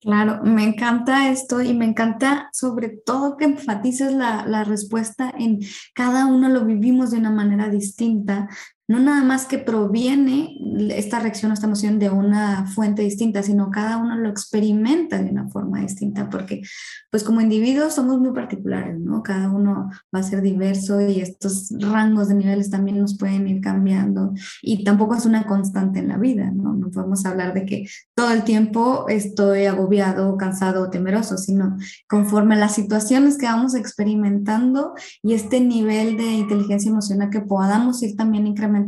Claro, 0.00 0.40
me 0.42 0.64
encanta 0.64 1.30
esto 1.30 1.60
y 1.60 1.74
me 1.74 1.84
encanta 1.84 2.48
sobre 2.54 2.88
todo 2.88 3.36
que 3.36 3.44
enfatices 3.44 4.14
la, 4.14 4.46
la, 4.46 4.64
respuesta 4.64 5.30
en 5.38 5.60
cada 5.94 6.24
uno 6.24 6.48
lo 6.48 6.64
vivimos 6.64 7.10
de 7.10 7.18
una 7.18 7.30
manera 7.30 7.68
distinta, 7.68 8.48
no 8.90 8.98
nada 8.98 9.22
más 9.22 9.46
que 9.46 9.58
proviene 9.58 10.58
esta 10.90 11.20
reacción 11.20 11.52
o 11.52 11.54
esta 11.54 11.66
emoción 11.66 12.00
de 12.00 12.10
una 12.10 12.66
fuente 12.66 13.02
distinta, 13.02 13.40
sino 13.40 13.70
cada 13.70 13.98
uno 13.98 14.16
lo 14.16 14.28
experimenta 14.28 15.22
de 15.22 15.30
una 15.30 15.48
forma 15.48 15.78
distinta, 15.80 16.28
porque 16.28 16.62
pues 17.08 17.22
como 17.22 17.40
individuos 17.40 17.94
somos 17.94 18.18
muy 18.18 18.32
particulares, 18.32 18.98
¿no? 18.98 19.22
Cada 19.22 19.48
uno 19.48 19.90
va 20.12 20.18
a 20.18 20.24
ser 20.24 20.42
diverso 20.42 21.00
y 21.00 21.20
estos 21.20 21.68
rangos 21.78 22.26
de 22.26 22.34
niveles 22.34 22.68
también 22.68 22.98
nos 22.98 23.16
pueden 23.16 23.46
ir 23.46 23.60
cambiando 23.60 24.32
y 24.60 24.82
tampoco 24.82 25.14
es 25.14 25.24
una 25.24 25.46
constante 25.46 26.00
en 26.00 26.08
la 26.08 26.18
vida, 26.18 26.50
¿no? 26.50 26.74
No 26.74 26.90
podemos 26.90 27.24
hablar 27.26 27.54
de 27.54 27.66
que 27.66 27.86
todo 28.16 28.32
el 28.32 28.42
tiempo 28.42 29.06
estoy 29.08 29.66
agobiado, 29.66 30.36
cansado 30.36 30.82
o 30.82 30.90
temeroso, 30.90 31.38
sino 31.38 31.76
conforme 32.08 32.56
las 32.56 32.74
situaciones 32.74 33.38
que 33.38 33.46
vamos 33.46 33.76
experimentando 33.76 34.94
y 35.22 35.34
este 35.34 35.60
nivel 35.60 36.16
de 36.16 36.24
inteligencia 36.24 36.90
emocional 36.90 37.30
que 37.30 37.40
podamos 37.40 38.02
ir 38.02 38.16
también 38.16 38.48
incrementando, 38.48 38.79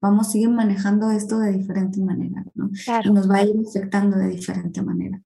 vamos 0.00 0.34
a 0.34 0.38
ir 0.38 0.50
manejando 0.50 1.10
esto 1.10 1.38
de 1.38 1.52
diferente 1.52 2.00
manera, 2.00 2.44
¿no? 2.54 2.70
Y 3.04 3.10
nos 3.10 3.30
va 3.30 3.36
a 3.36 3.44
ir 3.44 3.54
afectando 3.66 4.16
de 4.16 4.28
diferente 4.28 4.82
manera. 4.82 5.20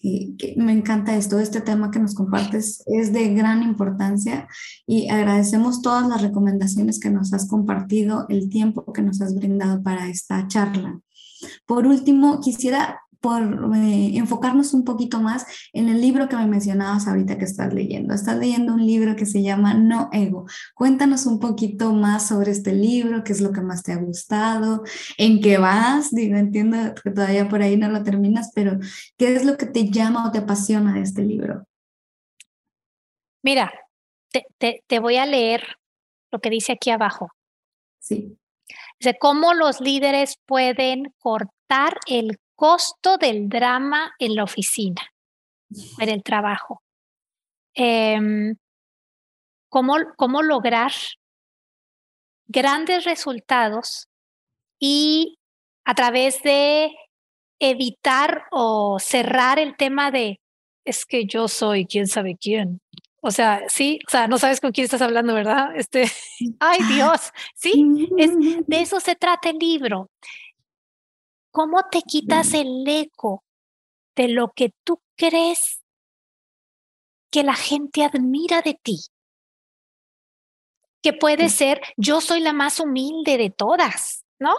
Y, 0.00 0.36
me 0.56 0.72
encanta 0.72 1.16
esto, 1.16 1.38
este 1.38 1.60
tema 1.60 1.90
que 1.90 2.00
nos 2.00 2.14
compartes 2.14 2.82
es 2.86 3.12
de 3.12 3.32
gran 3.34 3.62
importancia 3.62 4.48
y 4.86 5.08
agradecemos 5.08 5.82
todas 5.82 6.08
las 6.08 6.20
recomendaciones 6.20 6.98
que 6.98 7.10
nos 7.10 7.32
has 7.32 7.46
compartido, 7.46 8.26
el 8.28 8.48
tiempo 8.48 8.92
que 8.92 9.02
nos 9.02 9.20
has 9.20 9.34
brindado 9.34 9.82
para 9.82 10.08
esta 10.08 10.48
charla. 10.48 11.00
Por 11.66 11.86
último, 11.86 12.40
quisiera 12.40 13.00
por 13.22 13.40
eh, 13.76 14.16
enfocarnos 14.16 14.74
un 14.74 14.84
poquito 14.84 15.20
más 15.20 15.46
en 15.72 15.88
el 15.88 16.00
libro 16.00 16.28
que 16.28 16.36
me 16.36 16.46
mencionabas 16.46 17.06
ahorita 17.06 17.38
que 17.38 17.44
estás 17.44 17.72
leyendo. 17.72 18.12
Estás 18.12 18.36
leyendo 18.36 18.74
un 18.74 18.84
libro 18.84 19.14
que 19.14 19.26
se 19.26 19.42
llama 19.42 19.74
No 19.74 20.10
Ego. 20.12 20.46
Cuéntanos 20.74 21.24
un 21.26 21.38
poquito 21.38 21.92
más 21.92 22.26
sobre 22.26 22.50
este 22.50 22.74
libro, 22.74 23.22
qué 23.22 23.32
es 23.32 23.40
lo 23.40 23.52
que 23.52 23.60
más 23.60 23.84
te 23.84 23.92
ha 23.92 23.96
gustado, 23.96 24.82
en 25.16 25.40
qué 25.40 25.56
vas. 25.56 26.10
Digo, 26.10 26.36
entiendo 26.36 26.76
que 27.02 27.12
todavía 27.12 27.48
por 27.48 27.62
ahí 27.62 27.76
no 27.76 27.88
lo 27.88 28.02
terminas, 28.02 28.50
pero 28.54 28.78
¿qué 29.16 29.34
es 29.34 29.44
lo 29.44 29.56
que 29.56 29.66
te 29.66 29.88
llama 29.88 30.26
o 30.26 30.32
te 30.32 30.38
apasiona 30.38 30.94
de 30.94 31.02
este 31.02 31.22
libro? 31.22 31.64
Mira, 33.44 33.72
te, 34.58 34.82
te 34.84 34.98
voy 34.98 35.16
a 35.16 35.26
leer 35.26 35.62
lo 36.32 36.40
que 36.40 36.50
dice 36.50 36.72
aquí 36.72 36.90
abajo. 36.90 37.30
Sí. 38.00 38.36
Dice, 38.98 39.16
cómo 39.20 39.54
los 39.54 39.80
líderes 39.80 40.38
pueden 40.44 41.14
cortar 41.18 41.98
el 42.08 42.38
costo 42.62 43.18
del 43.18 43.48
drama 43.48 44.14
en 44.20 44.36
la 44.36 44.44
oficina, 44.44 45.02
en 45.98 46.08
el 46.08 46.22
trabajo. 46.22 46.80
Em, 47.74 48.54
cómo, 49.68 49.96
cómo 50.16 50.42
lograr 50.42 50.92
grandes 52.46 53.04
resultados 53.04 54.06
y 54.78 55.40
a 55.84 55.94
través 55.94 56.40
de 56.44 56.94
evitar 57.58 58.44
o 58.52 59.00
cerrar 59.00 59.58
el 59.58 59.76
tema 59.76 60.12
de 60.12 60.38
es 60.84 61.04
que 61.04 61.26
yo 61.26 61.48
soy 61.48 61.84
quién 61.84 62.06
sabe 62.06 62.36
quién. 62.40 62.80
O 63.22 63.32
sea, 63.32 63.64
sí, 63.66 63.98
o 64.06 64.10
sea, 64.10 64.28
no 64.28 64.38
sabes 64.38 64.60
con 64.60 64.70
quién 64.70 64.84
estás 64.84 65.02
hablando, 65.02 65.34
¿verdad? 65.34 65.74
Este, 65.74 66.04
ay 66.60 66.78
Dios, 66.94 67.32
sí, 67.56 68.08
es, 68.18 68.30
de 68.68 68.80
eso 68.80 69.00
se 69.00 69.16
trata 69.16 69.50
el 69.50 69.58
libro. 69.58 70.10
¿Cómo 71.52 71.82
te 71.90 72.00
quitas 72.00 72.54
el 72.54 72.82
eco 72.88 73.44
de 74.16 74.28
lo 74.28 74.52
que 74.56 74.72
tú 74.84 75.00
crees 75.16 75.82
que 77.30 77.42
la 77.42 77.54
gente 77.54 78.04
admira 78.04 78.62
de 78.62 78.74
ti? 78.82 79.00
Que 81.02 81.12
puede 81.12 81.50
ser, 81.50 81.82
yo 81.98 82.22
soy 82.22 82.40
la 82.40 82.54
más 82.54 82.80
humilde 82.80 83.36
de 83.36 83.50
todas, 83.50 84.24
¿no? 84.38 84.54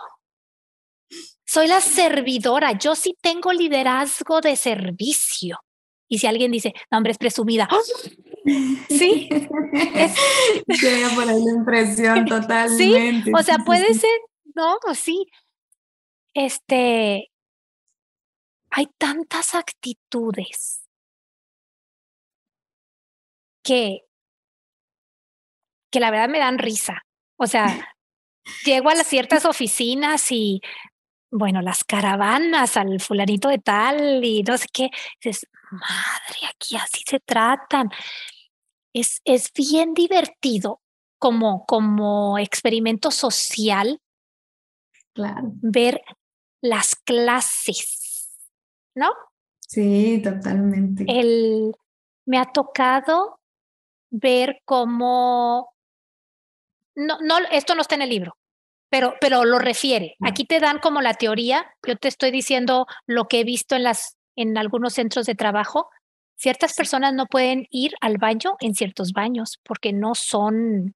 Soy 1.45 1.67
la 1.67 1.81
servidora, 1.81 2.73
yo 2.73 2.95
sí 2.95 3.17
tengo 3.21 3.51
liderazgo 3.51 4.39
de 4.41 4.55
servicio. 4.55 5.59
Y 6.07 6.19
si 6.19 6.27
alguien 6.27 6.51
dice, 6.51 6.73
no, 6.91 6.97
hombre, 6.99 7.11
es 7.11 7.17
presumida. 7.17 7.67
Sí. 8.89 9.29
Es... 9.95 10.15
por 11.15 11.29
ahí 11.29 11.41
la 11.45 11.51
impresión 11.51 12.25
totalmente. 12.27 13.23
Sí, 13.23 13.31
o 13.33 13.41
sea, 13.41 13.59
puede 13.59 13.93
ser, 13.93 14.11
no, 14.53 14.77
sí, 14.93 15.25
este, 16.33 17.31
hay 18.71 18.87
tantas 18.97 19.55
actitudes 19.55 20.83
que, 23.63 24.01
que 25.91 25.99
la 25.99 26.11
verdad 26.11 26.29
me 26.29 26.39
dan 26.39 26.57
risa. 26.57 27.03
O 27.37 27.47
sea, 27.47 27.65
llego 28.65 28.89
a 28.89 28.95
las 28.95 29.07
ciertas 29.07 29.45
oficinas 29.45 30.31
y, 30.31 30.61
bueno, 31.31 31.61
las 31.61 31.83
caravanas 31.83 32.77
al 32.77 32.99
fulanito 32.99 33.49
de 33.49 33.59
tal 33.59 34.23
y 34.23 34.43
no 34.43 34.57
sé 34.57 34.67
qué. 34.73 34.89
Dices, 35.21 35.47
madre, 35.71 36.47
aquí 36.49 36.75
así 36.75 37.03
se 37.07 37.19
tratan. 37.19 37.89
Es, 38.93 39.21
es 39.23 39.51
bien 39.53 39.93
divertido 39.93 40.81
como, 41.19 41.65
como 41.65 42.37
experimento 42.37 43.11
social 43.11 43.99
claro. 45.13 45.51
ver 45.61 46.01
las 46.63 46.95
clases, 46.95 48.39
¿no? 48.95 49.11
Sí, 49.59 50.21
totalmente. 50.23 51.03
El, 51.07 51.75
me 52.25 52.39
ha 52.39 52.45
tocado 52.45 53.39
ver 54.09 54.61
cómo, 54.63 55.73
no, 56.95 57.17
no, 57.19 57.37
esto 57.51 57.75
no 57.75 57.81
está 57.81 57.95
en 57.95 58.03
el 58.03 58.09
libro, 58.09 58.37
pero, 58.89 59.15
pero 59.19 59.43
lo 59.43 59.59
refiere. 59.59 60.15
Aquí 60.21 60.45
te 60.45 60.61
dan 60.61 60.79
como 60.79 61.01
la 61.01 61.15
teoría, 61.15 61.65
yo 61.85 61.97
te 61.97 62.07
estoy 62.07 62.31
diciendo 62.31 62.87
lo 63.07 63.27
que 63.27 63.41
he 63.41 63.43
visto 63.43 63.75
en, 63.75 63.83
las, 63.83 64.15
en 64.37 64.57
algunos 64.57 64.93
centros 64.93 65.25
de 65.25 65.35
trabajo. 65.35 65.89
Ciertas 66.37 66.75
personas 66.75 67.13
no 67.13 67.25
pueden 67.25 67.67
ir 67.71 67.93
al 67.99 68.17
baño 68.17 68.55
en 68.61 68.73
ciertos 68.73 69.11
baños 69.11 69.59
porque 69.63 69.91
no 69.91 70.15
son 70.15 70.95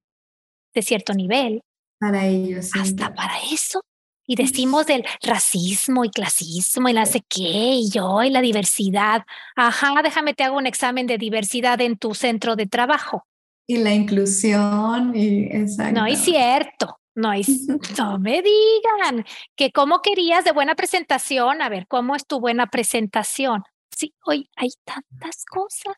de 0.73 0.81
cierto 0.81 1.13
nivel. 1.13 1.61
Para 1.99 2.25
ellos. 2.25 2.71
Hasta 2.73 3.13
para 3.13 3.33
eso 3.51 3.81
y 4.27 4.35
decimos 4.35 4.85
del 4.85 5.05
racismo 5.23 6.03
y 6.05 6.09
clasismo 6.09 6.89
y 6.89 6.93
la 6.93 7.05
sé 7.05 7.23
qué, 7.27 7.41
y 7.41 7.89
yo 7.89 8.21
y 8.21 8.29
la 8.29 8.41
diversidad. 8.41 9.25
Ajá, 9.55 10.01
déjame 10.03 10.33
te 10.33 10.43
hago 10.43 10.57
un 10.57 10.67
examen 10.67 11.07
de 11.07 11.17
diversidad 11.17 11.79
en 11.81 11.97
tu 11.97 12.13
centro 12.13 12.55
de 12.55 12.67
trabajo. 12.67 13.25
Y 13.65 13.77
la 13.77 13.93
inclusión, 13.93 15.13
y 15.15 15.45
exacto. 15.45 15.99
No 15.99 16.05
es 16.05 16.19
cierto, 16.19 16.99
no, 17.15 17.33
es, 17.33 17.67
no 17.97 18.19
me 18.19 18.41
digan 18.43 19.25
que 19.55 19.71
cómo 19.71 20.01
querías 20.01 20.43
de 20.43 20.51
buena 20.51 20.75
presentación, 20.75 21.61
a 21.61 21.69
ver, 21.69 21.87
¿cómo 21.87 22.15
es 22.15 22.27
tu 22.27 22.39
buena 22.39 22.67
presentación? 22.67 23.63
Sí, 23.95 24.13
hoy 24.25 24.49
hay 24.57 24.69
tantas 24.83 25.45
cosas. 25.45 25.95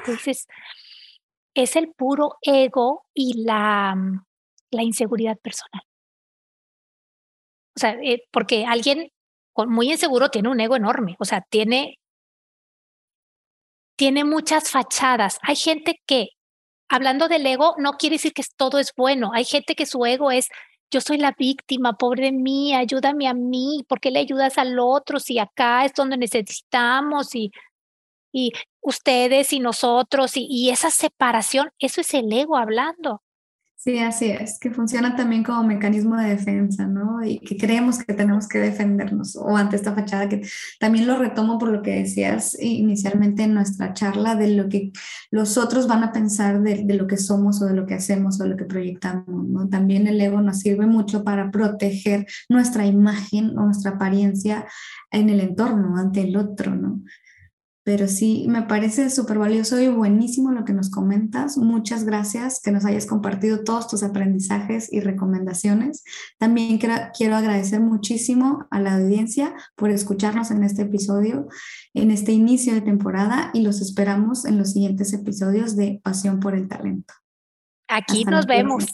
Entonces, 0.00 0.46
es 1.54 1.76
el 1.76 1.92
puro 1.92 2.36
ego 2.42 3.06
y 3.14 3.44
la, 3.44 3.96
la 4.70 4.82
inseguridad 4.82 5.38
personal. 5.38 5.82
O 7.76 7.80
sea, 7.80 7.92
eh, 8.02 8.22
porque 8.30 8.66
alguien 8.66 9.10
muy 9.56 9.90
inseguro 9.92 10.30
tiene 10.30 10.48
un 10.48 10.60
ego 10.60 10.76
enorme, 10.76 11.16
o 11.18 11.24
sea, 11.24 11.42
tiene, 11.48 11.98
tiene 13.96 14.24
muchas 14.24 14.70
fachadas. 14.70 15.38
Hay 15.42 15.56
gente 15.56 16.00
que, 16.06 16.28
hablando 16.88 17.28
del 17.28 17.46
ego, 17.46 17.74
no 17.78 17.92
quiere 17.94 18.16
decir 18.16 18.32
que 18.32 18.42
todo 18.56 18.78
es 18.78 18.92
bueno. 18.96 19.30
Hay 19.34 19.44
gente 19.44 19.74
que 19.74 19.86
su 19.86 20.04
ego 20.06 20.30
es, 20.30 20.48
yo 20.90 21.00
soy 21.00 21.18
la 21.18 21.32
víctima, 21.38 21.94
pobre 21.94 22.32
mí, 22.32 22.74
ayúdame 22.74 23.28
a 23.28 23.34
mí, 23.34 23.84
¿por 23.88 24.00
qué 24.00 24.10
le 24.10 24.20
ayudas 24.20 24.58
al 24.58 24.78
otro 24.78 25.20
si 25.20 25.38
acá 25.38 25.84
es 25.84 25.94
donde 25.94 26.16
necesitamos 26.18 27.34
y, 27.34 27.52
y 28.32 28.52
ustedes 28.82 29.52
y 29.52 29.60
nosotros 29.60 30.36
y, 30.36 30.46
y 30.50 30.70
esa 30.70 30.90
separación, 30.90 31.70
eso 31.80 32.00
es 32.00 32.14
el 32.14 32.32
ego 32.32 32.56
hablando. 32.56 33.23
Sí, 33.84 33.98
así 33.98 34.30
es, 34.30 34.58
que 34.58 34.70
funciona 34.70 35.14
también 35.14 35.42
como 35.44 35.62
mecanismo 35.62 36.16
de 36.16 36.30
defensa, 36.30 36.86
¿no? 36.86 37.22
Y 37.22 37.38
que 37.40 37.58
creemos 37.58 37.98
que 37.98 38.14
tenemos 38.14 38.48
que 38.48 38.58
defendernos 38.58 39.36
o 39.36 39.58
ante 39.58 39.76
esta 39.76 39.94
fachada 39.94 40.26
que 40.26 40.40
también 40.80 41.06
lo 41.06 41.18
retomo 41.18 41.58
por 41.58 41.68
lo 41.68 41.82
que 41.82 41.96
decías 41.96 42.56
inicialmente 42.58 43.42
en 43.42 43.52
nuestra 43.52 43.92
charla 43.92 44.36
de 44.36 44.56
lo 44.56 44.70
que 44.70 44.90
los 45.30 45.58
otros 45.58 45.86
van 45.86 46.02
a 46.02 46.12
pensar 46.12 46.62
de, 46.62 46.82
lo 46.94 47.06
que 47.06 47.18
somos 47.18 47.60
o 47.60 47.66
de 47.66 47.74
lo 47.74 47.84
que 47.84 47.92
hacemos 47.92 48.40
o 48.40 48.44
de 48.44 48.50
lo 48.50 48.56
que 48.56 48.64
proyectamos, 48.64 49.46
¿no? 49.48 49.68
También 49.68 50.06
el 50.06 50.18
ego 50.18 50.40
nos 50.40 50.60
sirve 50.60 50.86
mucho 50.86 51.22
para 51.22 51.50
proteger 51.50 52.26
nuestra 52.48 52.86
imagen 52.86 53.50
o 53.58 53.66
nuestra 53.66 53.90
apariencia 53.92 54.64
en 55.10 55.28
el 55.28 55.40
entorno, 55.40 55.98
ante 55.98 56.22
el 56.22 56.38
otro, 56.38 56.74
¿no? 56.74 57.02
Pero 57.84 58.08
sí, 58.08 58.46
me 58.48 58.62
parece 58.62 59.10
súper 59.10 59.38
valioso 59.38 59.78
y 59.78 59.88
buenísimo 59.88 60.50
lo 60.52 60.64
que 60.64 60.72
nos 60.72 60.90
comentas. 60.90 61.58
Muchas 61.58 62.04
gracias 62.04 62.60
que 62.62 62.72
nos 62.72 62.86
hayas 62.86 63.04
compartido 63.04 63.62
todos 63.62 63.88
tus 63.88 64.02
aprendizajes 64.02 64.90
y 64.90 65.00
recomendaciones. 65.00 66.02
También 66.38 66.78
quiero, 66.78 67.36
agradecer 67.36 67.80
muchísimo 67.80 68.66
a 68.70 68.80
la 68.80 68.94
audiencia 68.94 69.54
por 69.76 69.90
escucharnos 69.90 70.50
en 70.50 70.64
este 70.64 70.82
episodio, 70.82 71.46
en 71.92 72.10
este 72.10 72.32
inicio 72.32 72.72
de 72.72 72.80
temporada 72.80 73.50
y 73.52 73.60
los 73.60 73.82
esperamos 73.82 74.46
en 74.46 74.56
los 74.56 74.72
siguientes 74.72 75.12
episodios 75.12 75.76
de 75.76 76.00
Pasión 76.02 76.40
por 76.40 76.54
el 76.54 76.68
Talento. 76.68 77.12
Aquí 77.88 78.24
nos 78.24 78.46
vemos. 78.46 78.86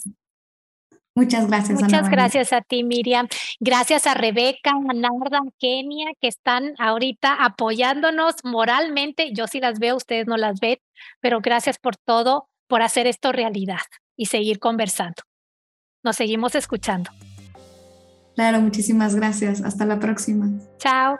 Muchas 1.21 1.47
gracias. 1.47 1.79
Muchas 1.79 2.09
gracias 2.09 2.51
a 2.51 2.61
ti, 2.61 2.83
Miriam. 2.83 3.27
Gracias 3.59 4.07
a 4.07 4.15
Rebeca, 4.15 4.71
a 4.71 4.93
Narda, 4.93 5.37
a 5.37 5.51
Kenia, 5.59 6.07
que 6.19 6.27
están 6.27 6.73
ahorita 6.79 7.43
apoyándonos 7.43 8.35
moralmente. 8.43 9.31
Yo 9.31 9.45
sí 9.45 9.59
las 9.59 9.77
veo, 9.77 9.97
ustedes 9.97 10.25
no 10.25 10.35
las 10.35 10.59
ven, 10.59 10.79
pero 11.19 11.39
gracias 11.39 11.77
por 11.77 11.95
todo, 11.95 12.49
por 12.67 12.81
hacer 12.81 13.05
esto 13.05 13.31
realidad 13.31 13.81
y 14.17 14.25
seguir 14.25 14.57
conversando. 14.57 15.21
Nos 16.03 16.15
seguimos 16.15 16.55
escuchando. 16.55 17.11
Claro, 18.33 18.59
muchísimas 18.59 19.13
gracias. 19.13 19.61
Hasta 19.61 19.85
la 19.85 19.99
próxima. 19.99 20.49
Chao. 20.79 21.19